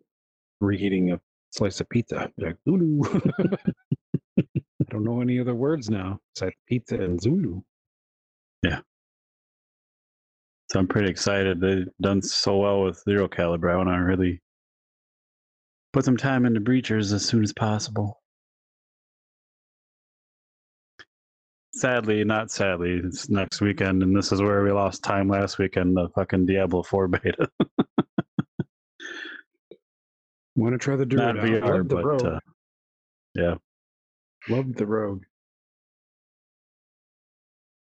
[0.61, 2.31] reheating a slice of pizza.
[2.39, 3.03] Like Zulu.
[4.39, 7.61] I don't know any other words now besides pizza and Zulu.
[10.71, 11.61] So I'm pretty excited.
[11.61, 13.71] They've done so well with Zero Caliber.
[13.71, 14.43] I want to really
[15.93, 18.21] put some time into Breachers as soon as possible.
[21.75, 25.97] Sadly, not sadly, it's next weekend, and this is where we lost time last weekend.
[25.97, 27.49] The fucking Diablo 4 beta.
[30.57, 31.63] Want to try the Not Druid?
[31.63, 31.71] out.
[31.71, 32.27] VR, but Rogue.
[32.27, 32.41] uh,
[33.35, 33.55] yeah,
[34.49, 35.23] Love the Rogue.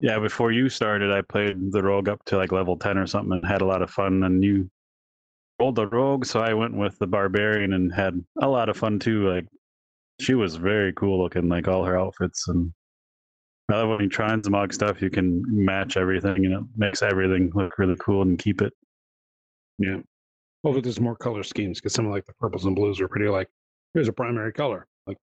[0.01, 0.19] Yeah.
[0.19, 3.47] Before you started, I played the Rogue up to like level 10 or something, and
[3.47, 4.23] had a lot of fun.
[4.25, 4.71] And you
[5.61, 8.99] rolled the Rogue, so I went with the Barbarian and had a lot of fun
[8.99, 9.29] too.
[9.29, 9.47] Like
[10.21, 12.73] she was very cool looking, like all her outfits and
[13.69, 17.03] I love when you try and smog stuff, you can match everything and it makes
[17.03, 18.73] everything look really cool and keep it.
[19.79, 19.99] Yeah.
[20.63, 23.29] Hopefully, there's more color schemes because some of like the purples and blues are pretty
[23.29, 23.49] like,
[23.93, 24.87] here's a primary color.
[25.07, 25.19] Like,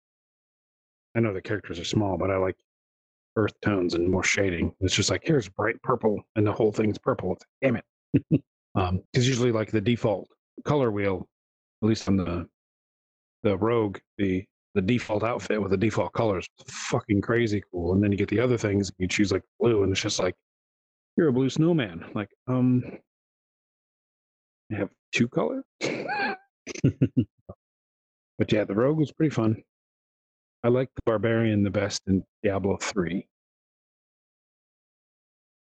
[1.17, 2.57] I know the characters are small, but I like
[3.37, 4.75] earth tones and more shading.
[4.81, 7.33] It's just like, here's bright purple and the whole thing's purple.
[7.35, 7.85] It's damn it.
[8.75, 10.29] um, because usually like the default
[10.65, 11.27] color wheel,
[11.83, 12.47] at least on the
[13.43, 17.93] the rogue, the the default outfit with the default colors, fucking crazy cool.
[17.93, 20.35] And then you get the other things, you choose like blue, and it's just like,
[21.17, 22.05] you're a blue snowman.
[22.15, 22.83] Like, um,
[24.73, 25.65] I have two colors.
[25.81, 25.93] but
[28.51, 29.63] yeah, the rogue was pretty fun.
[30.65, 33.27] I like the barbarian the best in Diablo 3.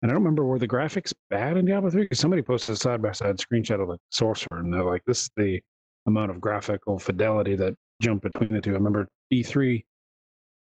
[0.03, 2.03] And I don't remember were the graphics bad in Diablo 3?
[2.03, 5.23] Because somebody posted a side by side screenshot of the sorcerer, and they're like, this
[5.23, 5.61] is the
[6.07, 8.71] amount of graphical fidelity that jumped between the two.
[8.71, 9.85] I remember D3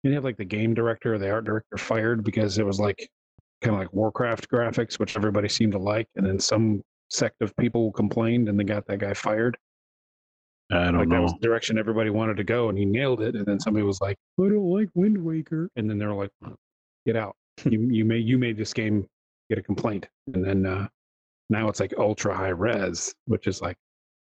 [0.03, 3.09] didn't have like the game director or the art director fired because it was like
[3.61, 6.09] kind of like Warcraft graphics, which everybody seemed to like.
[6.17, 9.57] And then some sect of people complained and they got that guy fired.
[10.71, 13.37] I don't like that was the direction everybody wanted to go, and he nailed it.
[13.37, 16.31] And then somebody was like, "I don't like Wind Waker," and then they're like,
[17.07, 17.37] "Get out!
[17.65, 19.07] you you made you made this game
[19.49, 20.89] get a complaint." And then uh,
[21.51, 23.77] now it's like ultra high res, which is like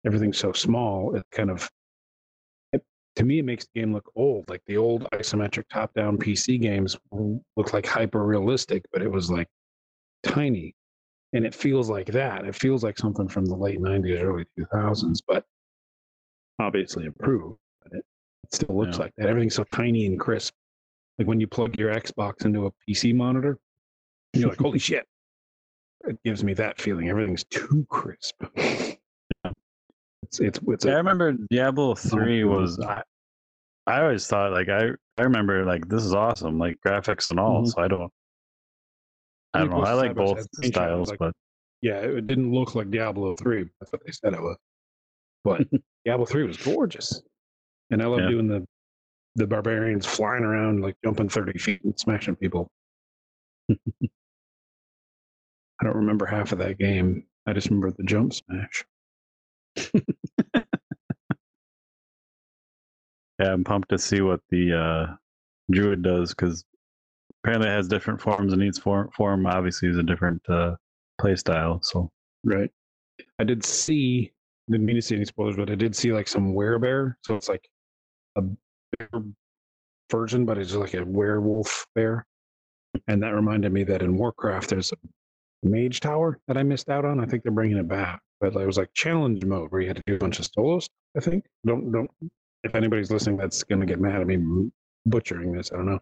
[0.06, 1.16] everything's so small.
[1.16, 1.70] It kind of
[2.74, 2.84] it,
[3.18, 4.50] to me it makes the game look old.
[4.50, 9.30] Like the old isometric top down PC games look like hyper realistic, but it was
[9.30, 9.48] like
[10.24, 10.74] tiny.
[11.34, 12.46] And it feels like that.
[12.46, 15.46] It feels like something from the late 90s, early 2000s, but
[16.60, 17.58] obviously improved.
[17.84, 18.06] But it,
[18.52, 19.04] still looks Yeah.
[19.04, 19.28] like that.
[19.28, 20.54] Everything's so tiny and crisp.
[21.18, 23.58] Like when you plug your Xbox into a PC monitor,
[24.34, 25.06] you're like, holy shit.
[26.06, 27.10] It gives me that feeling.
[27.10, 28.44] Everything's too crisp.
[30.24, 32.80] It's it's it's Yeah, I a, remember Diablo three was.
[32.80, 33.04] I,
[33.86, 37.62] I always thought like I I remember like this is awesome like graphics and all.
[37.62, 37.68] Mhm.
[37.68, 38.12] So I don't.
[39.54, 39.82] I don't know.
[39.84, 41.34] I like both styles, like- but
[41.82, 43.66] yeah, it didn't look like Diablo three.
[43.80, 44.58] That's what they said it was.
[45.44, 45.68] But
[46.06, 47.22] Diablo three was gorgeous,
[47.92, 48.30] and I love Yeah.
[48.30, 48.66] doing the
[49.36, 52.70] the barbarians flying around like jumping thirty feet and smashing people.
[55.82, 57.26] I don't remember half of that game.
[57.48, 58.86] I just remember the jump smash.
[63.40, 65.16] yeah, I'm pumped to see what the uh,
[65.72, 66.64] druid does because
[67.44, 70.76] apparently it has different forms and each form form obviously is a different uh,
[71.20, 71.80] play style.
[71.82, 72.10] So
[72.44, 72.70] Right.
[73.40, 74.33] I did see
[74.70, 77.16] didn't mean to see any spoilers, but I did see like some werebear.
[77.24, 77.68] So it's like
[78.36, 78.44] a
[80.12, 82.26] version, but it's like a werewolf bear.
[83.08, 84.98] And that reminded me that in Warcraft there's a
[85.64, 87.20] mage tower that I missed out on.
[87.20, 88.22] I think they're bringing it back.
[88.40, 90.80] But it was like challenge mode where you had to do a bunch of solo
[90.80, 91.46] stuff, I think.
[91.66, 92.12] Don't don't
[92.64, 94.70] if anybody's listening that's gonna get mad at me
[95.06, 96.00] butchering this, I don't know.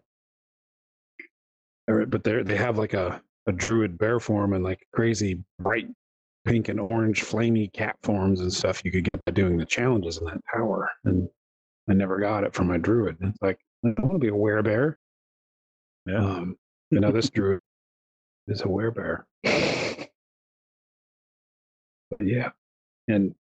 [1.88, 5.42] All right, But they they have like a, a druid bear form and like crazy
[5.58, 5.88] bright
[6.44, 10.18] pink and orange flamey cat forms and stuff you could get by doing the challenges
[10.18, 10.88] in that tower.
[11.04, 11.28] And
[11.88, 13.16] I never got it for my druid.
[13.20, 14.94] And it's like, I don't want to be a werebear.
[16.06, 16.56] yeah, Um,
[16.90, 17.60] you know, this druid
[18.48, 19.22] is a werebear.
[22.18, 22.50] But yeah.
[23.08, 23.34] And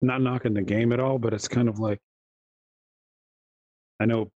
[0.00, 2.00] not knocking the game at all, but it's kind of like
[4.00, 4.30] I know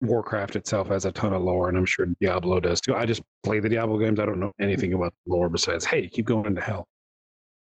[0.00, 2.94] Warcraft itself has a ton of lore, and I'm sure Diablo does too.
[2.94, 4.20] I just play the Diablo games.
[4.20, 6.86] I don't know anything about the lore besides, hey, keep going to hell.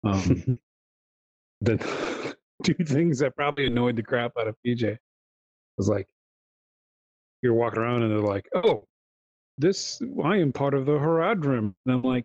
[0.04, 0.58] Um,
[1.60, 4.96] the two things that probably annoyed the crap out of PJ
[5.76, 6.06] was like,
[7.42, 8.84] you're walking around and they're like, oh,
[9.58, 11.74] this, I am part of the Haradrim.
[11.86, 12.24] And I'm like,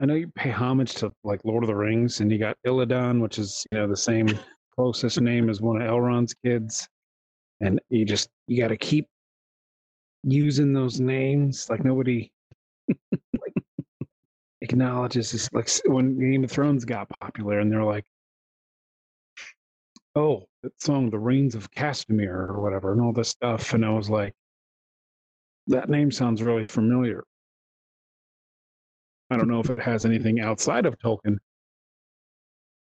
[0.00, 3.20] I know you pay homage to like Lord of the Rings, and you got Illidan,
[3.20, 4.28] which is you know the same
[4.74, 6.88] closest name as one of Elrond's kids,
[7.60, 9.06] and you just you got to keep
[10.22, 11.68] using those names.
[11.70, 12.30] Like nobody
[13.12, 13.54] like,
[14.60, 15.52] acknowledges this.
[15.52, 18.04] Like when Game of Thrones got popular, and they're like,
[20.14, 23.90] "Oh, that song, The Rains of Castamere, or whatever," and all this stuff, and I
[23.90, 24.34] was like,
[25.66, 27.24] "That name sounds really familiar."
[29.32, 31.38] I don't know if it has anything outside of Tolkien,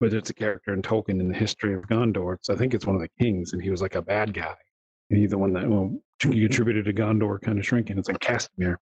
[0.03, 2.35] but it's a character in Tolkien in the history of Gondor.
[2.41, 4.53] So I think it's one of the kings, and he was like a bad guy.
[5.09, 7.97] And he's the one that well, contributed to Gondor kind of shrinking.
[7.97, 8.75] It's like Castamere.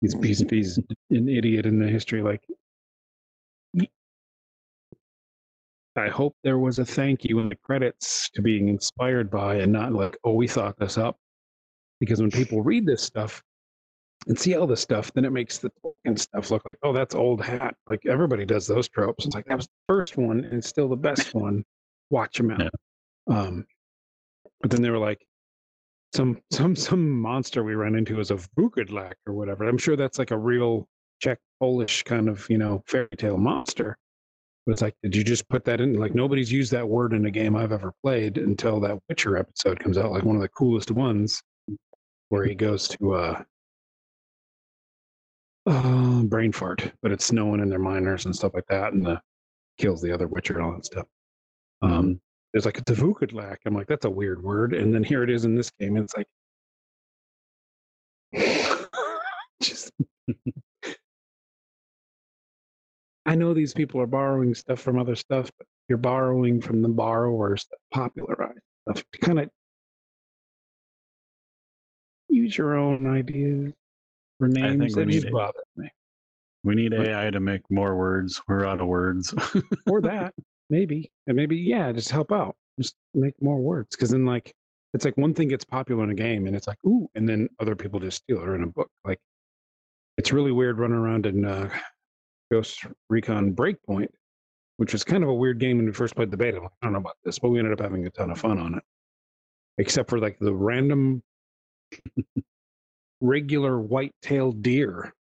[0.00, 0.78] He's, he's, he's
[1.10, 2.22] an idiot in the history.
[2.22, 2.40] Like,
[5.94, 9.70] I hope there was a thank you in the credits to being inspired by and
[9.70, 11.18] not like, oh, we thought this up.
[12.00, 13.42] Because when people read this stuff,
[14.26, 17.14] and see all this stuff, then it makes the Tolkien stuff look like, oh, that's
[17.14, 17.74] old hat.
[17.88, 19.26] Like everybody does those tropes.
[19.26, 21.64] It's like that was the first one and it's still the best one.
[22.10, 22.60] Watch them out.
[22.60, 23.38] Yeah.
[23.38, 23.66] Um,
[24.60, 25.24] but then they were like,
[26.14, 29.68] some some some monster we ran into is a Vukadlak or whatever.
[29.68, 30.86] I'm sure that's like a real
[31.20, 33.98] Czech Polish kind of you know fairy tale monster.
[34.64, 35.94] But it's like, did you just put that in?
[35.94, 39.80] Like nobody's used that word in a game I've ever played until that Witcher episode
[39.80, 40.12] comes out.
[40.12, 41.42] Like one of the coolest ones,
[42.28, 43.42] where he goes to uh
[45.66, 49.20] uh, brain fart, but it's snowing in their miners and stuff like that, and the
[49.78, 51.06] kills the other Witcher and all that stuff.
[51.82, 52.20] Um,
[52.52, 53.56] there's like a Tavukadlak.
[53.66, 56.14] I'm like, that's a weird word, and then here it is in this game, it's
[56.16, 56.26] like,
[59.62, 59.92] just.
[63.26, 66.88] I know these people are borrowing stuff from other stuff, but you're borrowing from the
[66.88, 69.48] borrowers that popularized stuff to kind of
[72.28, 73.72] use your own ideas
[74.46, 74.96] for think names.
[74.96, 75.32] we That need
[75.76, 75.90] me.
[76.62, 76.94] we need?
[76.94, 78.40] AI to make more words.
[78.48, 79.34] We're out of words.
[79.86, 80.34] or that
[80.70, 84.52] maybe and maybe yeah just help out just make more words because then like
[84.94, 87.48] it's like one thing gets popular in a game and it's like ooh and then
[87.60, 89.18] other people just steal it or in a book like
[90.16, 91.68] it's really weird running around in uh,
[92.50, 94.08] ghost recon breakpoint
[94.78, 96.86] which was kind of a weird game when we first played the beta like, i
[96.86, 98.82] don't know about this but we ended up having a ton of fun on it
[99.78, 101.22] except for like the random
[103.24, 105.12] regular white-tailed deer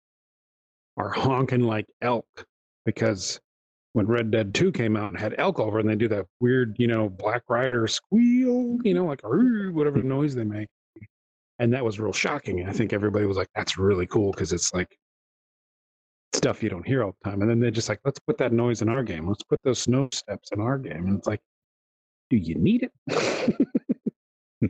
[0.97, 2.27] are honking like elk
[2.85, 3.41] because
[3.93, 6.77] when Red Dead 2 came out and had elk over and they do that weird,
[6.79, 10.09] you know, black rider squeal, you know, like whatever mm-hmm.
[10.09, 10.69] noise they make.
[11.59, 12.61] And that was real shocking.
[12.61, 14.97] And I think everybody was like, that's really cool because it's like
[16.33, 17.43] stuff you don't hear all the time.
[17.43, 19.29] And then they're just like, let's put that noise in our game.
[19.29, 21.07] Let's put those snow steps in our game.
[21.07, 21.41] And it's like,
[22.31, 23.57] do you need it?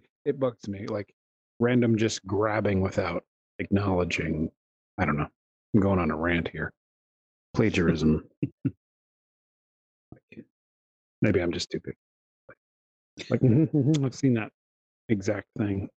[0.25, 0.87] it bugs me.
[0.87, 1.15] Like
[1.63, 3.25] random just grabbing without
[3.59, 4.51] acknowledging.
[4.99, 5.29] I don't know.
[5.75, 6.73] I'm going on a rant here.
[7.55, 8.25] Plagiarism.
[11.23, 11.95] Maybe I'm just stupid.
[13.31, 13.41] Like
[14.03, 14.51] I've seen that
[15.09, 15.89] exact thing.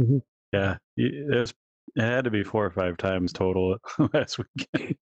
[0.00, 0.18] Mm-hmm.
[0.52, 1.52] Yeah, y- there's
[1.96, 3.76] it had to be four or five times total
[4.14, 4.96] last weekend.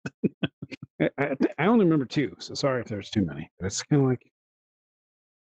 [1.00, 3.50] I, I, I only remember two, so sorry if there's too many.
[3.60, 4.22] But it's kind of like,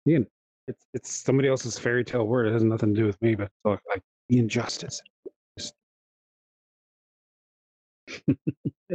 [0.07, 0.25] again,
[0.68, 2.47] it's it's somebody else's fairy tale word.
[2.47, 5.01] It has nothing to do with me, but it's like, like the injustice.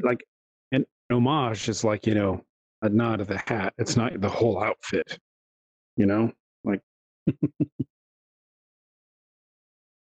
[0.03, 0.25] Like
[0.73, 2.43] an homage is like you know
[2.83, 3.75] a nod of the hat.
[3.79, 5.18] It's not the whole outfit.
[5.97, 6.33] You know,
[6.64, 6.81] like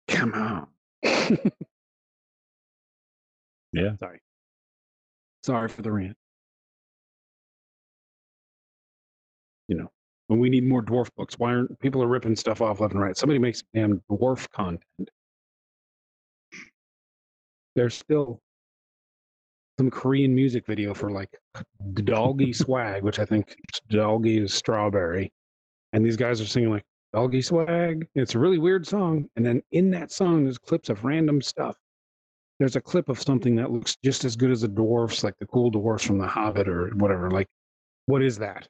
[0.08, 0.66] come on.
[3.72, 3.96] Yeah.
[3.96, 4.20] Sorry.
[5.42, 6.16] Sorry for the rant.
[10.30, 13.02] When we need more dwarf books, why aren't people are ripping stuff off left and
[13.02, 13.16] right?
[13.16, 15.10] Somebody makes damn dwarf content.
[17.74, 18.40] There's still
[19.76, 21.36] some Korean music video for like
[21.94, 23.56] Doggy Swag, which I think
[23.88, 25.32] Doggy is strawberry.
[25.92, 28.06] And these guys are singing like Doggy Swag.
[28.14, 29.28] It's a really weird song.
[29.34, 31.76] And then in that song, there's clips of random stuff.
[32.60, 35.46] There's a clip of something that looks just as good as the dwarfs, like the
[35.46, 37.32] cool dwarfs from The Hobbit or whatever.
[37.32, 37.48] Like,
[38.06, 38.68] what is that?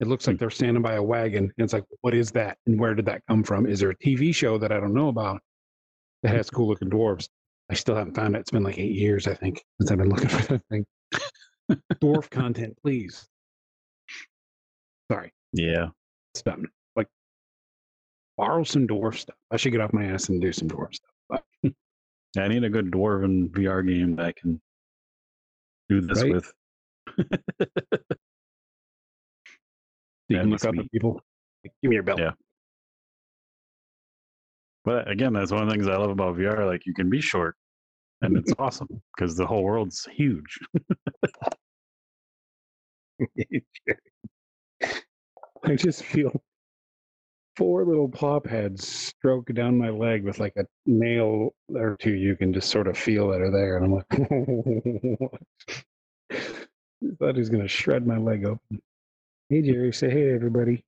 [0.00, 0.38] It looks like hmm.
[0.38, 1.44] they're standing by a wagon.
[1.44, 2.58] And it's like, what is that?
[2.66, 3.66] And where did that come from?
[3.66, 5.40] Is there a TV show that I don't know about
[6.22, 6.36] that hmm.
[6.36, 7.28] has cool looking dwarves?
[7.70, 8.40] I still haven't found it.
[8.40, 10.86] It's been like eight years, I think, since I've been looking for that thing.
[11.94, 13.26] Dwarf content, please.
[15.10, 15.88] Sorry, Yeah.
[16.34, 16.58] stop.
[16.96, 17.08] Like,
[18.36, 19.36] borrow some dwarf stuff.
[19.50, 21.42] I should get off my ass and do some dwarf stuff.
[22.38, 24.60] I need a good dwarven VR game that I can
[25.88, 26.32] do this Right?
[26.32, 26.52] with.
[30.28, 31.20] you can look up at people.
[31.62, 32.18] Like, Give me your belt.
[32.18, 32.32] Yeah.
[34.84, 36.66] But again, that's one of the things I love about VR.
[36.66, 37.56] Like you can be short,
[38.22, 40.58] and it's awesome because the whole world's huge.
[45.64, 46.42] I just feel
[47.56, 52.36] four little plop heads stroke down my leg with like a nail or two you
[52.36, 53.76] can just sort of feel that are there.
[53.76, 54.08] And I'm like,
[57.18, 58.82] thought he's going to shred my leg open.
[59.54, 59.92] Hey, Jerry.
[59.92, 60.82] Say hey, everybody.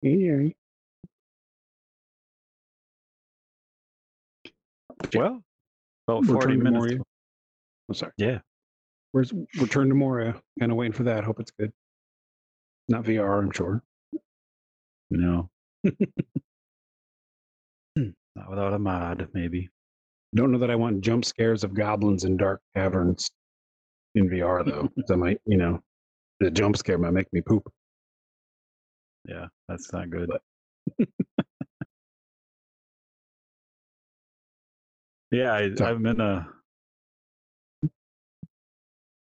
[0.00, 0.56] Hey, Jerry.
[5.14, 5.42] Well,
[6.08, 6.78] about Return forty minutes.
[6.78, 6.98] Moria.
[7.90, 8.12] I'm sorry.
[8.16, 8.38] Yeah.
[9.12, 10.40] Where's Return to Moria?
[10.58, 11.24] Kind of waiting for that.
[11.24, 11.74] Hope it's good.
[12.88, 13.82] Not VR, I'm sure.
[15.10, 15.50] No.
[17.96, 19.68] Not without a mod, maybe.
[20.34, 23.30] Don't know that I want jump scares of goblins in dark caverns
[24.14, 24.88] in VR though.
[24.96, 25.82] 'cause I might, you know,
[26.42, 27.70] the jump scare might make me poop.
[29.28, 30.30] Yeah, that's not good.
[35.30, 36.46] Yeah, I, I've been a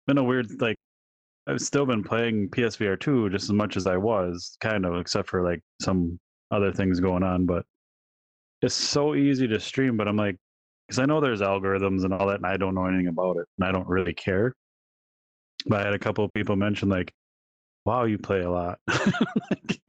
[0.06, 0.76] been a weird like.
[1.46, 5.28] I've still been playing PSVR two just as much as I was, kind of, except
[5.28, 6.18] for like some
[6.50, 7.46] other things going on.
[7.46, 7.64] But
[8.62, 9.96] it's so easy to stream.
[9.96, 10.36] But I'm like,
[10.88, 13.46] because I know there's algorithms and all that, and I don't know anything about it,
[13.58, 14.54] and I don't really care.
[15.66, 17.12] But I had a couple of people mention like,
[17.84, 18.78] "Wow, you play a lot."
[19.50, 19.80] Like,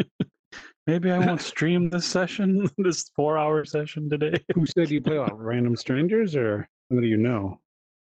[0.87, 4.37] Maybe I won't stream this session, this four-hour session today.
[4.53, 5.39] Who said you play a lot?
[5.39, 7.59] random strangers or somebody you know?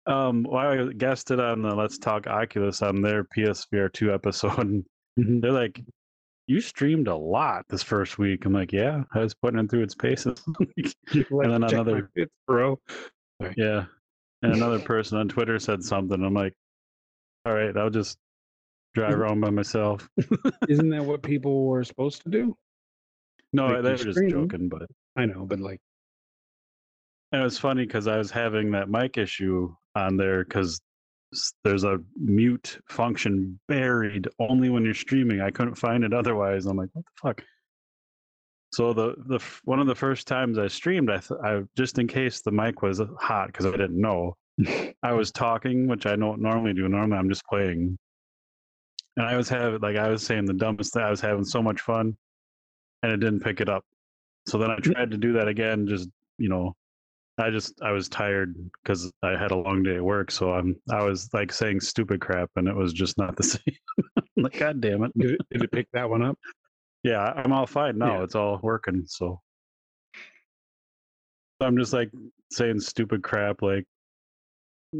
[0.06, 4.58] Um, well, I guessed it on the Let's Talk Oculus on their PSVR two episode.
[4.58, 4.84] And
[5.18, 5.40] Mhm.
[5.40, 5.80] they're like,
[6.48, 9.82] "You streamed a lot this first week." I'm like, "Yeah, I was putting it through
[9.84, 12.10] its paces." Like then to check my another-
[12.48, 12.78] bro.
[13.56, 13.86] yeah,
[14.42, 16.22] and another person on Twitter said something.
[16.22, 16.52] I'm like,
[17.46, 18.18] "All right, I'll just
[18.94, 20.08] drive around by myself."
[20.68, 22.56] Isn't that what people were supposed to do?
[23.52, 25.80] No, Like, they were just joking, but I know, but like,
[27.32, 30.80] And it was funny because I was having that mic issue on there because
[31.64, 35.40] there's a mute function buried only when you're streaming.
[35.40, 36.66] I couldn't find it otherwise.
[36.66, 37.44] I'm like, what the fuck?
[38.72, 42.08] So the the one of the first times I streamed, I th- I just in
[42.08, 44.36] case the mic was hot because I didn't know,
[45.02, 46.88] I was talking, which I don't normally do.
[46.88, 47.98] Normally I'm just playing,
[49.16, 51.02] and I was having like I was saying the dumbest thing.
[51.02, 52.16] I was having so much fun,
[53.02, 53.84] and it didn't pick it up.
[54.46, 56.74] So then I tried to do that again, just you know,
[57.38, 60.76] I just I was tired because I had a long day at work, so I'm
[60.90, 63.60] I was like saying stupid crap, and it was just not the same.
[64.38, 65.12] Like, God damn it!
[65.18, 66.38] did it, did it pick that one up?
[67.02, 68.18] Yeah, I'm all fine now.
[68.18, 68.24] Yeah.
[68.24, 69.04] It's all working.
[69.06, 69.40] So
[71.60, 72.10] I'm just like
[72.50, 73.84] saying stupid crap, like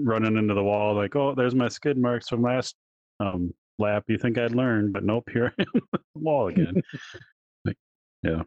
[0.05, 2.77] running into the wall, like, oh, there's my skid marks from last
[3.21, 4.05] um lap.
[4.09, 6.83] You think I'd learn, but nope, here I am at the wall again.
[7.65, 7.77] like,
[8.23, 8.43] yeah.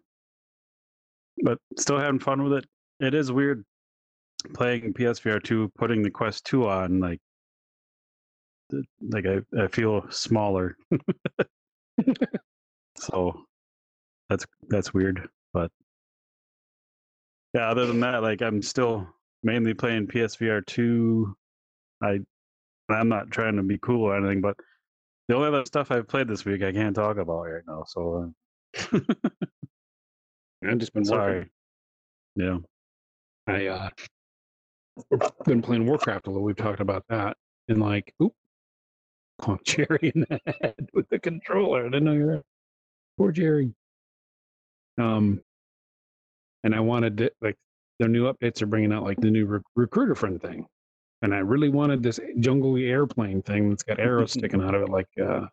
[1.43, 2.65] But still having fun with it.
[2.99, 3.63] It is weird
[4.53, 6.99] playing PSVR two, putting the Quest two on.
[6.99, 7.19] Like,
[9.01, 10.77] like I, I feel smaller.
[12.97, 13.41] so
[14.29, 15.27] that's that's weird.
[15.53, 15.71] But
[17.53, 19.07] yeah, other than that, like I'm still
[19.43, 21.35] mainly playing PSVR two.
[22.01, 22.19] I
[22.89, 24.55] I'm not trying to be cool or anything, but
[25.27, 27.83] the only other stuff I've played this week I can't talk about right now.
[27.87, 28.33] So
[28.93, 28.99] uh,
[30.63, 31.05] I've just been working.
[31.05, 31.51] sorry.
[32.35, 32.57] Yeah.
[33.47, 33.89] I uh
[35.45, 36.43] been playing Warcraft a little.
[36.43, 37.37] We've talked about that.
[37.67, 38.33] And like, oop,
[39.39, 41.81] clunk Jerry in the head with the controller.
[41.81, 42.43] I didn't know you were
[43.17, 43.73] poor Jerry.
[44.97, 45.41] Um
[46.63, 47.55] and I wanted to like
[47.99, 50.65] their new updates are bringing out like the new rec- recruiter friend thing.
[51.21, 54.89] And I really wanted this jungly airplane thing that's got arrows sticking out of it
[54.89, 55.47] like uh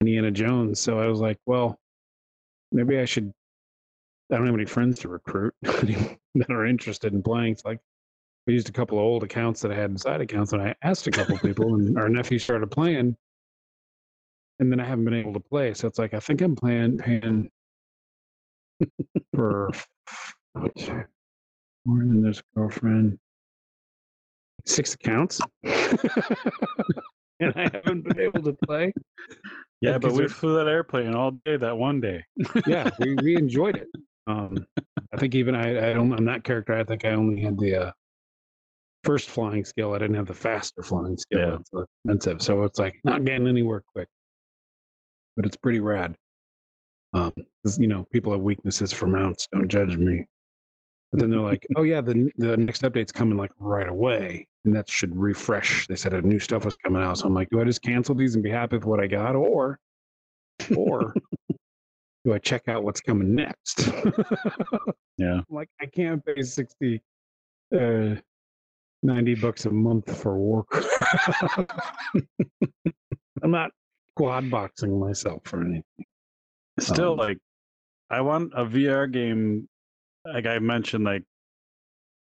[0.00, 0.80] Indiana Jones.
[0.80, 1.78] So I was like, well,
[2.72, 3.32] maybe I should
[4.32, 7.56] I don't have any friends to recruit that are interested in playing.
[7.56, 7.80] So like
[8.48, 11.06] I used a couple of old accounts that I had inside accounts and I asked
[11.06, 13.16] a couple of people and our nephew started playing
[14.60, 15.74] and then I haven't been able to play.
[15.74, 17.50] So it's like I think I'm playing paying
[19.34, 19.70] for
[20.54, 20.74] more
[21.86, 23.18] than this girlfriend.
[24.66, 25.40] Six accounts.
[25.64, 28.92] and I haven't been able to play.
[29.80, 32.24] Yeah, but we flew that airplane all day that one day.
[32.66, 33.88] yeah, we, we enjoyed it.
[34.26, 34.64] Um,
[35.12, 37.74] I think even I, I don't, on that character, I think I only had the
[37.74, 37.92] uh,
[39.02, 39.92] first flying skill.
[39.92, 41.40] I didn't have the faster flying skill.
[41.40, 41.56] Yeah.
[41.56, 41.70] It's
[42.04, 44.06] expensive, so it's like not getting anywhere quick.
[45.36, 46.14] But it's pretty rad.
[47.12, 47.32] Um,
[47.76, 49.48] you know, people have weaknesses for mounts.
[49.52, 50.26] Don't judge me.
[51.10, 54.74] But then they're like, "Oh yeah, the the next update's coming like right away, and
[54.74, 57.60] that should refresh." They said a new stuff was coming out, so I'm like, "Do
[57.60, 59.78] I just cancel these and be happy with what I got, or,
[60.76, 61.14] or
[62.24, 63.88] do I check out what's coming next?"
[65.18, 65.34] Yeah.
[65.34, 67.02] I'm like, I can't pay 60,
[67.78, 68.14] uh,
[69.02, 71.70] 90 bucks a month for Warcraft.
[73.42, 73.70] I'm not
[74.16, 75.84] quad boxing myself for anything.
[76.78, 77.38] Still, Um, like,
[78.08, 79.68] I want a VR game.
[80.24, 81.24] Like I mentioned, like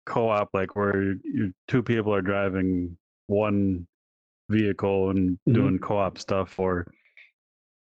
[0.06, 2.97] co-op, like where you, two people are driving
[3.28, 3.88] one
[4.49, 5.54] vehicle and Mhm.
[5.54, 6.91] doing co-op stuff, or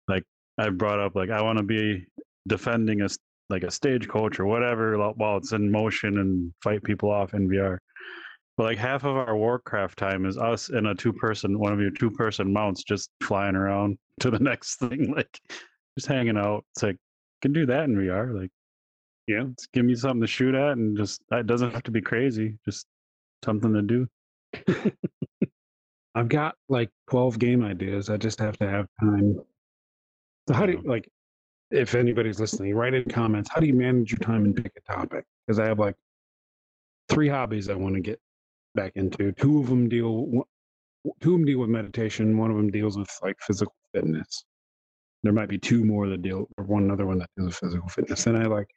[0.08, 0.24] like
[0.58, 2.06] I brought up, like I want to be
[2.46, 3.08] defending a
[3.50, 7.78] like a stagecoach or whatever while it's in motion and fight people off in VR.
[8.56, 11.90] But like half of our Warcraft time is us in a two-person, one of your
[11.90, 15.38] two-person mounts, just flying around to the next thing, like
[15.98, 16.64] just hanging out.
[16.74, 16.96] It's like
[17.42, 18.32] can do that in VR.
[18.32, 18.50] Like,
[19.26, 22.00] yeah, just give me something to shoot at, and just it doesn't have to be
[22.00, 22.58] crazy.
[22.64, 22.86] Just
[23.44, 24.08] something to do.
[26.14, 28.08] I've got like 12 game ideas.
[28.08, 29.40] I just have to have time.
[30.48, 31.08] So, how do you, like,
[31.70, 33.50] if anybody's listening, write in comments.
[33.52, 35.24] How do you manage your time and pick a topic?
[35.46, 35.96] Because I have like
[37.08, 38.20] three hobbies I want to get
[38.74, 39.32] back into.
[39.32, 40.46] Two of them deal,
[41.20, 42.38] two of them deal with meditation.
[42.38, 44.44] One of them deals with like physical fitness.
[45.22, 47.88] There might be two more that deal, or one other one that deals with physical
[47.88, 48.26] fitness.
[48.26, 48.68] And I like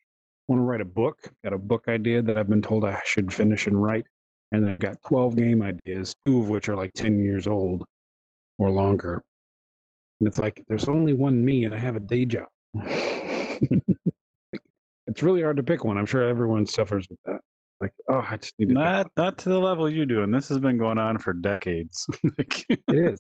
[0.48, 1.18] want to write a book.
[1.44, 4.06] Got a book idea that I've been told I should finish and write.
[4.52, 7.84] And I've got 12 game ideas, two of which are like 10 years old
[8.58, 9.22] or longer.
[10.20, 12.48] And it's like, there's only one me and I have a day job.
[15.08, 15.98] it's really hard to pick one.
[15.98, 17.42] I'm sure everyone suffers with that.
[17.80, 18.74] Like, oh, I just need to.
[18.74, 22.08] Not not to the level you do, and this has been going on for decades.
[22.70, 23.20] It is.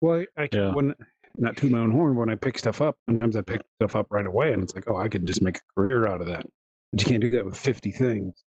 [0.00, 0.72] Well, I, I Yeah.
[0.72, 0.94] when
[1.36, 4.06] not to my own horn, when I pick stuff up, sometimes I pick stuff up
[4.10, 6.46] right away, and it's like, oh, I could just make a career out of that.
[6.92, 8.44] But you can't do that with 50 things,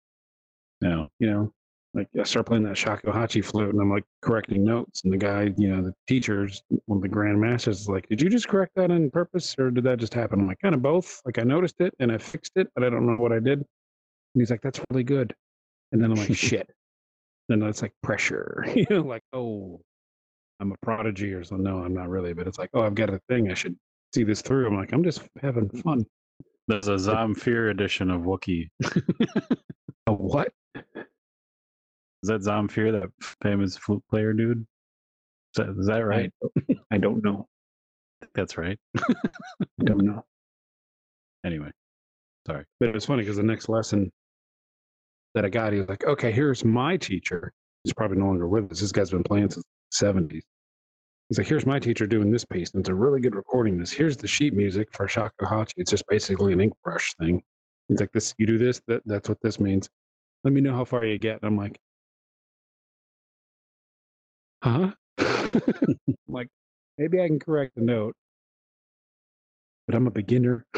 [0.81, 1.53] no, you know.
[1.95, 5.53] Like I start playing that shakuhachi flute, and I'm like correcting notes, and the guy,
[5.59, 8.73] you know, the teachers, one of the grand masters, is like, "Did you just correct
[8.77, 11.21] that on purpose, or did that just happen?" I'm like, kind of both.
[11.27, 13.59] Like I noticed it and I fixed it, but I don't know what I did.
[13.59, 13.67] And
[14.41, 15.35] he's like, "That's really good,"
[15.93, 16.71] and then I'm like, "Shit."
[17.49, 19.81] Then it's like pressure, you know, like, oh,
[20.61, 21.65] I'm a prodigy or something.
[21.65, 23.51] No, I'm not really, but it's like, oh, I've got a thing.
[23.51, 23.77] I should
[24.15, 24.67] see this through.
[24.67, 26.07] I'm like, I'm just having fun.
[26.81, 28.69] There's a Zamfir edition of Wookiee.
[30.07, 30.53] A what?
[30.75, 33.11] Is that Zamfir, that
[33.43, 34.59] famous flute player dude?
[34.61, 34.67] Is
[35.57, 36.33] that, is that right?
[36.91, 37.47] I don't know.
[38.35, 38.79] That's right.
[38.97, 40.25] I don't know.
[41.45, 41.71] Anyway,
[42.47, 42.65] sorry.
[42.81, 44.11] But it was funny because the next lesson
[45.35, 47.53] that I got, he was like, okay, here's my teacher.
[47.85, 48.81] He's probably no longer with us.
[48.81, 49.65] This guy's been playing since
[50.01, 50.43] the 70s.
[51.33, 52.73] He's like, here's my teacher doing this piece.
[52.73, 53.79] And it's a really good recording.
[53.79, 55.73] This here's the sheet music for shakuhachi.
[55.79, 57.43] It's just basically an ink brush thing.
[57.89, 59.89] He's like, this, you do this, that, that's what this means.
[60.45, 61.41] Let me know how far you get.
[61.41, 61.79] And I'm like,
[64.63, 64.91] huh?
[66.29, 66.49] Like,
[66.99, 68.15] maybe I can correct the note,
[69.87, 70.67] but I'm a beginner.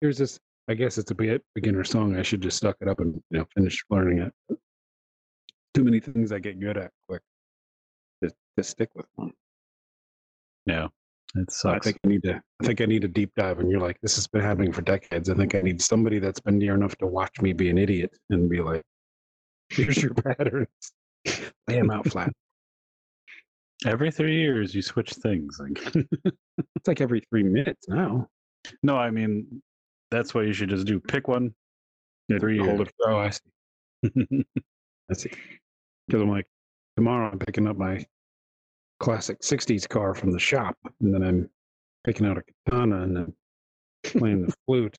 [0.00, 0.40] Here's this.
[0.68, 2.16] I guess it's a be- beginner song.
[2.16, 4.58] I should just suck it up and you know finish learning it.
[5.72, 7.22] Too many things I get good at quick.
[8.58, 9.32] Just, just stick with one.
[10.66, 10.88] Yeah,
[11.36, 12.40] it So I think I need to.
[12.62, 13.58] I think I need a deep dive.
[13.60, 15.30] And you're like, this has been happening for decades.
[15.30, 18.10] I think I need somebody that's been near enough to watch me be an idiot
[18.30, 18.82] and be like,
[19.70, 20.68] here's your patterns.
[21.68, 22.32] Lay them out flat.
[23.86, 25.60] Every three years, you switch things.
[25.60, 25.94] Like,
[26.76, 28.28] It's like every three minutes now.
[28.82, 29.62] no, I mean,
[30.10, 30.98] that's what you should just do.
[30.98, 31.54] Pick one.
[32.40, 32.88] Three Hold years.
[32.88, 32.94] it.
[33.06, 33.40] Oh, I see.
[35.10, 35.30] I see.
[36.06, 36.46] Because I'm like,
[36.96, 38.04] tomorrow I'm picking up my
[39.00, 40.76] classic 60s car from the shop.
[41.00, 41.50] And then I'm
[42.04, 43.34] picking out a katana and then
[44.04, 44.96] playing the flute.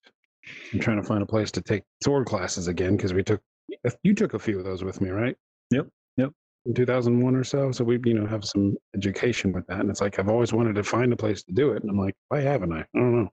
[0.74, 3.42] I'm trying to find a place to take sword classes again because we took,
[4.04, 5.36] you took a few of those with me, right?
[5.72, 5.88] Yep,
[6.18, 6.32] yep.
[6.66, 7.72] In 2001 or so.
[7.72, 9.80] So we, you know, have some education with that.
[9.80, 11.82] And it's like, I've always wanted to find a place to do it.
[11.82, 12.82] And I'm like, why haven't I?
[12.82, 13.30] I don't know.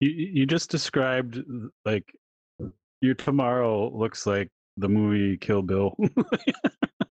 [0.00, 1.38] you you just described
[1.84, 2.04] like
[3.00, 5.94] your tomorrow looks like the movie Kill Bill.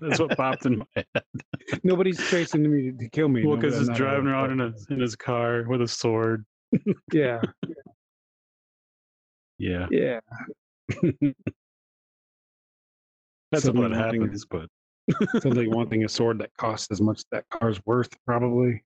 [0.00, 1.06] That's what popped in my head.
[1.84, 3.44] Nobody's chasing me to kill me.
[3.46, 6.44] Well, because he's driving around in, a, in his car with a sword.
[7.12, 7.40] Yeah.
[9.58, 10.18] Yeah, Yeah.
[13.52, 14.44] that's Suddenly what wanting- happens.
[14.46, 14.68] But
[15.44, 18.82] like wanting a sword that costs as much as that car's worth, probably.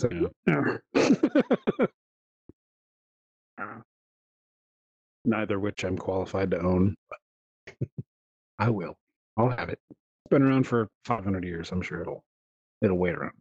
[0.00, 0.08] So,
[0.46, 0.76] yeah.
[3.58, 3.64] Uh,
[5.24, 7.18] Neither which I'm qualified to own, but
[8.58, 8.96] I will.
[9.36, 9.78] I'll have it.
[9.90, 11.70] It's been around for 500 years.
[11.70, 12.24] I'm sure it'll
[12.82, 13.32] it'll wait around.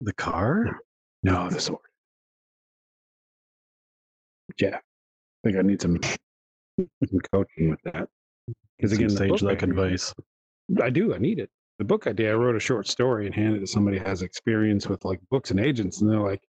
[0.00, 0.78] the car?
[1.22, 1.80] No, the sword.
[4.58, 4.80] Yeah, I
[5.44, 5.98] think I need some
[6.78, 8.08] some coaching with that.
[8.76, 10.12] Because again, sage-like advice.
[10.82, 11.14] I do.
[11.14, 11.50] I need it.
[11.78, 12.32] The book idea.
[12.32, 15.20] I wrote a short story and handed it to somebody who has experience with like
[15.30, 16.42] books and agents, and they're like,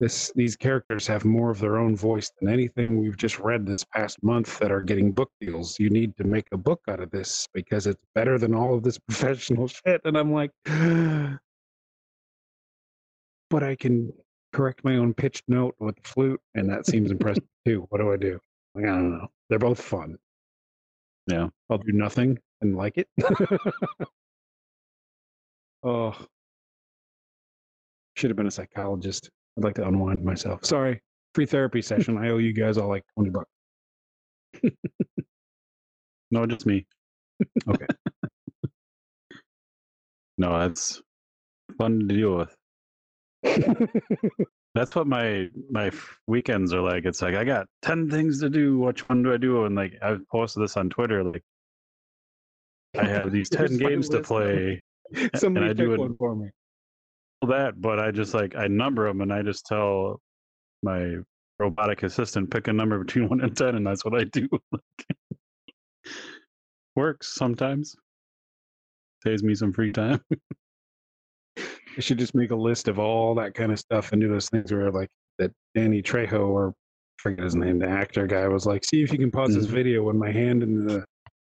[0.00, 3.84] "This these characters have more of their own voice than anything we've just read this
[3.84, 5.78] past month that are getting book deals.
[5.78, 8.82] You need to make a book out of this because it's better than all of
[8.82, 10.50] this professional shit." And I'm like,
[13.50, 14.12] "But I can
[14.52, 17.86] correct my own pitched note with the flute, and that seems impressive too.
[17.90, 18.40] What do I do?
[18.74, 19.28] Like, I don't know.
[19.48, 20.16] They're both fun.
[21.26, 21.48] Yeah.
[21.68, 23.08] I'll do nothing and like it.
[25.82, 26.16] oh,
[28.16, 29.30] should have been a psychologist.
[29.58, 30.64] I'd like to unwind myself.
[30.64, 31.00] Sorry,
[31.34, 32.18] free therapy session.
[32.18, 33.50] I owe you guys all like twenty bucks.
[36.30, 36.86] No, just me.
[37.68, 37.86] Okay.
[40.38, 41.02] No, that's
[41.76, 42.54] fun to deal with.
[44.74, 45.90] That's what my my
[46.28, 47.04] weekends are like.
[47.04, 48.78] It's like I got ten things to do.
[48.78, 49.64] Which one do I do?
[49.64, 51.24] And like I've posted this on Twitter.
[51.24, 51.42] Like
[52.96, 54.80] I have these ten games to play.
[55.34, 56.50] Somebody I do one for me.
[57.48, 60.20] That, but I just like I number them and I just tell
[60.82, 61.16] my
[61.58, 64.48] robotic assistant pick a number between one and ten, and that's what I do.
[66.96, 67.96] Works sometimes.
[69.24, 70.20] Saves me some free time.
[71.58, 74.48] I should just make a list of all that kind of stuff and do those
[74.48, 78.64] things where like that Danny Trejo or I forget his name, the actor guy was
[78.66, 79.70] like, see if you can pause this Mhm.
[79.70, 81.04] video when my hand and the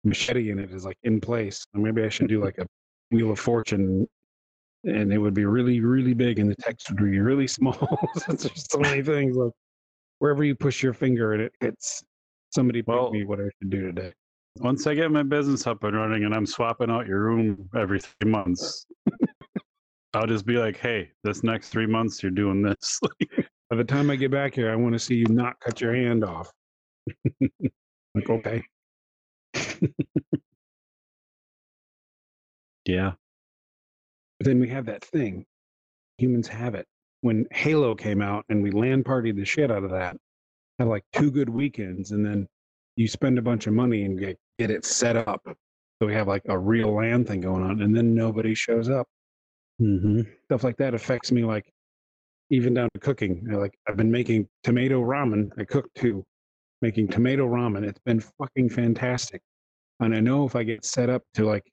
[0.05, 1.67] machete in it is like in place.
[1.75, 2.67] Or maybe I should do like a
[3.11, 4.07] Wheel of Fortune
[4.85, 7.99] and it would be really, really big and the text would be really small.
[8.17, 9.53] Since there's so many things like
[10.19, 12.03] wherever you push your finger and it hits
[12.51, 14.13] somebody Well- me what I should do today.
[14.61, 18.01] Once I get my business up and running and I'm swapping out your room every
[18.01, 18.87] three months,
[20.15, 23.01] I'll just be like, hey, this next three months you're doing this.
[23.71, 25.95] By the time I get back here, I want to see you not cut your
[25.95, 26.51] hand off.
[28.15, 28.65] like, okay.
[32.87, 33.13] yeah.
[34.49, 35.45] Then we have that thing.
[36.17, 36.87] Humans have it.
[37.21, 40.17] When Halo came out and we LAN partied the shit out of that,
[40.79, 42.47] had like two good weekends, and then
[42.97, 45.43] you spend a bunch of money and get, get it set up.
[45.45, 49.07] So we have like a real LAN thing going on, and then nobody shows up.
[49.83, 50.23] Mm-hmm.
[50.47, 51.71] Stuff like that affects me like
[52.49, 53.45] even down to cooking.
[53.51, 55.51] Like I've been making tomato ramen.
[55.59, 56.25] I cooked too.
[56.81, 57.85] Making tomato ramen.
[57.87, 59.43] It's been fucking fantastic.
[60.01, 61.71] And I know if I get set up to like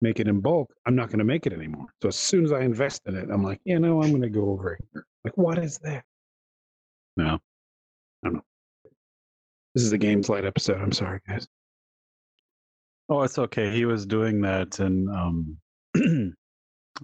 [0.00, 1.86] make it in bulk, I'm not going to make it anymore.
[2.02, 4.28] So as soon as I invest in it, I'm like, you know, I'm going to
[4.28, 5.06] go over here.
[5.24, 6.04] Like, what is that?
[7.16, 7.34] No.
[8.24, 8.44] I don't know.
[9.74, 10.80] This is a games light episode.
[10.80, 11.46] I'm sorry, guys.
[13.08, 13.70] Oh, it's okay.
[13.72, 15.56] He was doing that and um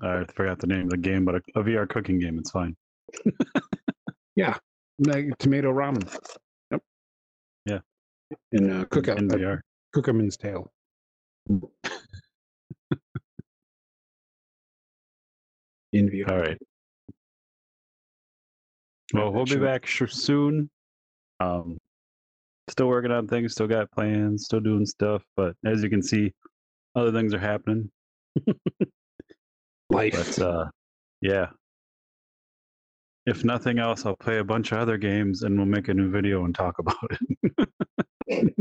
[0.03, 2.39] I forgot the name of the game, but a, a VR cooking game.
[2.39, 2.77] It's fine.
[4.37, 4.57] yeah,
[4.99, 6.05] Like tomato ramen.
[6.71, 6.83] Yep.
[7.67, 7.79] Yeah.
[8.53, 9.19] In uh, cookout.
[9.19, 9.61] in VR.
[9.95, 10.71] Cookerman's Tale.
[15.95, 16.29] In VR.
[16.29, 16.59] All right.
[19.13, 20.69] Well, we'll be back soon.
[21.39, 21.79] Um,
[22.69, 26.33] still working on things, still got plans, still doing stuff, but as you can see,
[26.97, 27.89] other things are happening.
[29.91, 30.37] Life.
[30.37, 30.65] But uh,
[31.21, 31.47] yeah.
[33.27, 36.11] If nothing else, I'll play a bunch of other games and we'll make a new
[36.11, 36.97] video and talk about
[38.27, 38.55] it.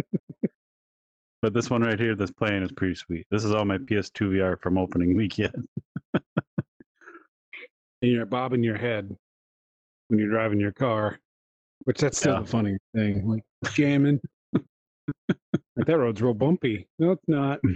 [1.41, 3.25] but this one right here that's playing is pretty sweet.
[3.31, 5.67] This is all my PS2 VR from opening weekend.
[8.03, 9.15] and you're bobbing your head
[10.09, 11.17] when you're driving your car,
[11.85, 12.41] which that's still Yeah.
[12.41, 13.25] the funny thing.
[13.27, 14.19] Like jamming.
[14.53, 16.85] like that road's real bumpy.
[16.99, 17.59] No, it's not.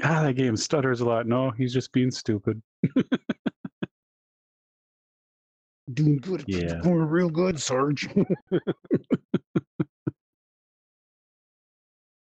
[0.00, 1.26] God, that game stutters a lot.
[1.26, 2.60] No, he's just being stupid.
[5.92, 6.44] Doing good.
[6.46, 6.80] Yeah.
[6.82, 8.08] Going real good, Sarge.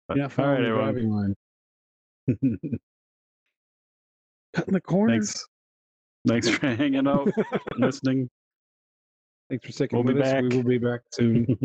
[0.06, 1.34] But, yeah, all following right, the everyone.
[4.58, 5.12] Cutting the corner.
[5.12, 5.46] Thanks.
[6.26, 7.30] Thanks for hanging out,
[7.78, 8.28] listening.
[9.48, 10.42] Thanks for sticking We'll be with us.
[10.42, 11.46] We will be back soon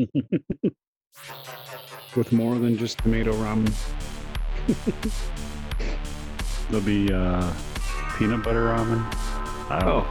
[2.16, 3.74] with more than just tomato ramen.
[6.70, 7.52] There'll be uh,
[8.20, 9.04] peanut butter ramen.
[9.72, 10.06] Oh,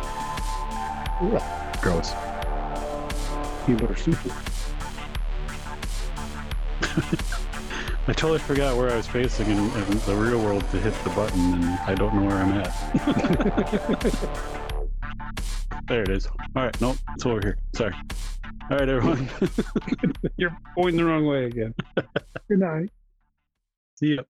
[1.22, 1.38] know.
[1.80, 2.10] gross.
[3.64, 4.18] peanut butter soup.
[8.08, 11.10] I totally forgot where I was facing in, in the real world to hit the
[11.10, 12.72] button, and I don't know where I'm at.
[15.88, 16.26] there it is.
[16.26, 17.58] All right, nope, it's over here.
[17.76, 17.94] Sorry.
[18.72, 19.28] All right, everyone.
[20.36, 21.74] You're pointing the wrong way again.
[22.48, 22.90] Good night.
[23.94, 24.22] See ya.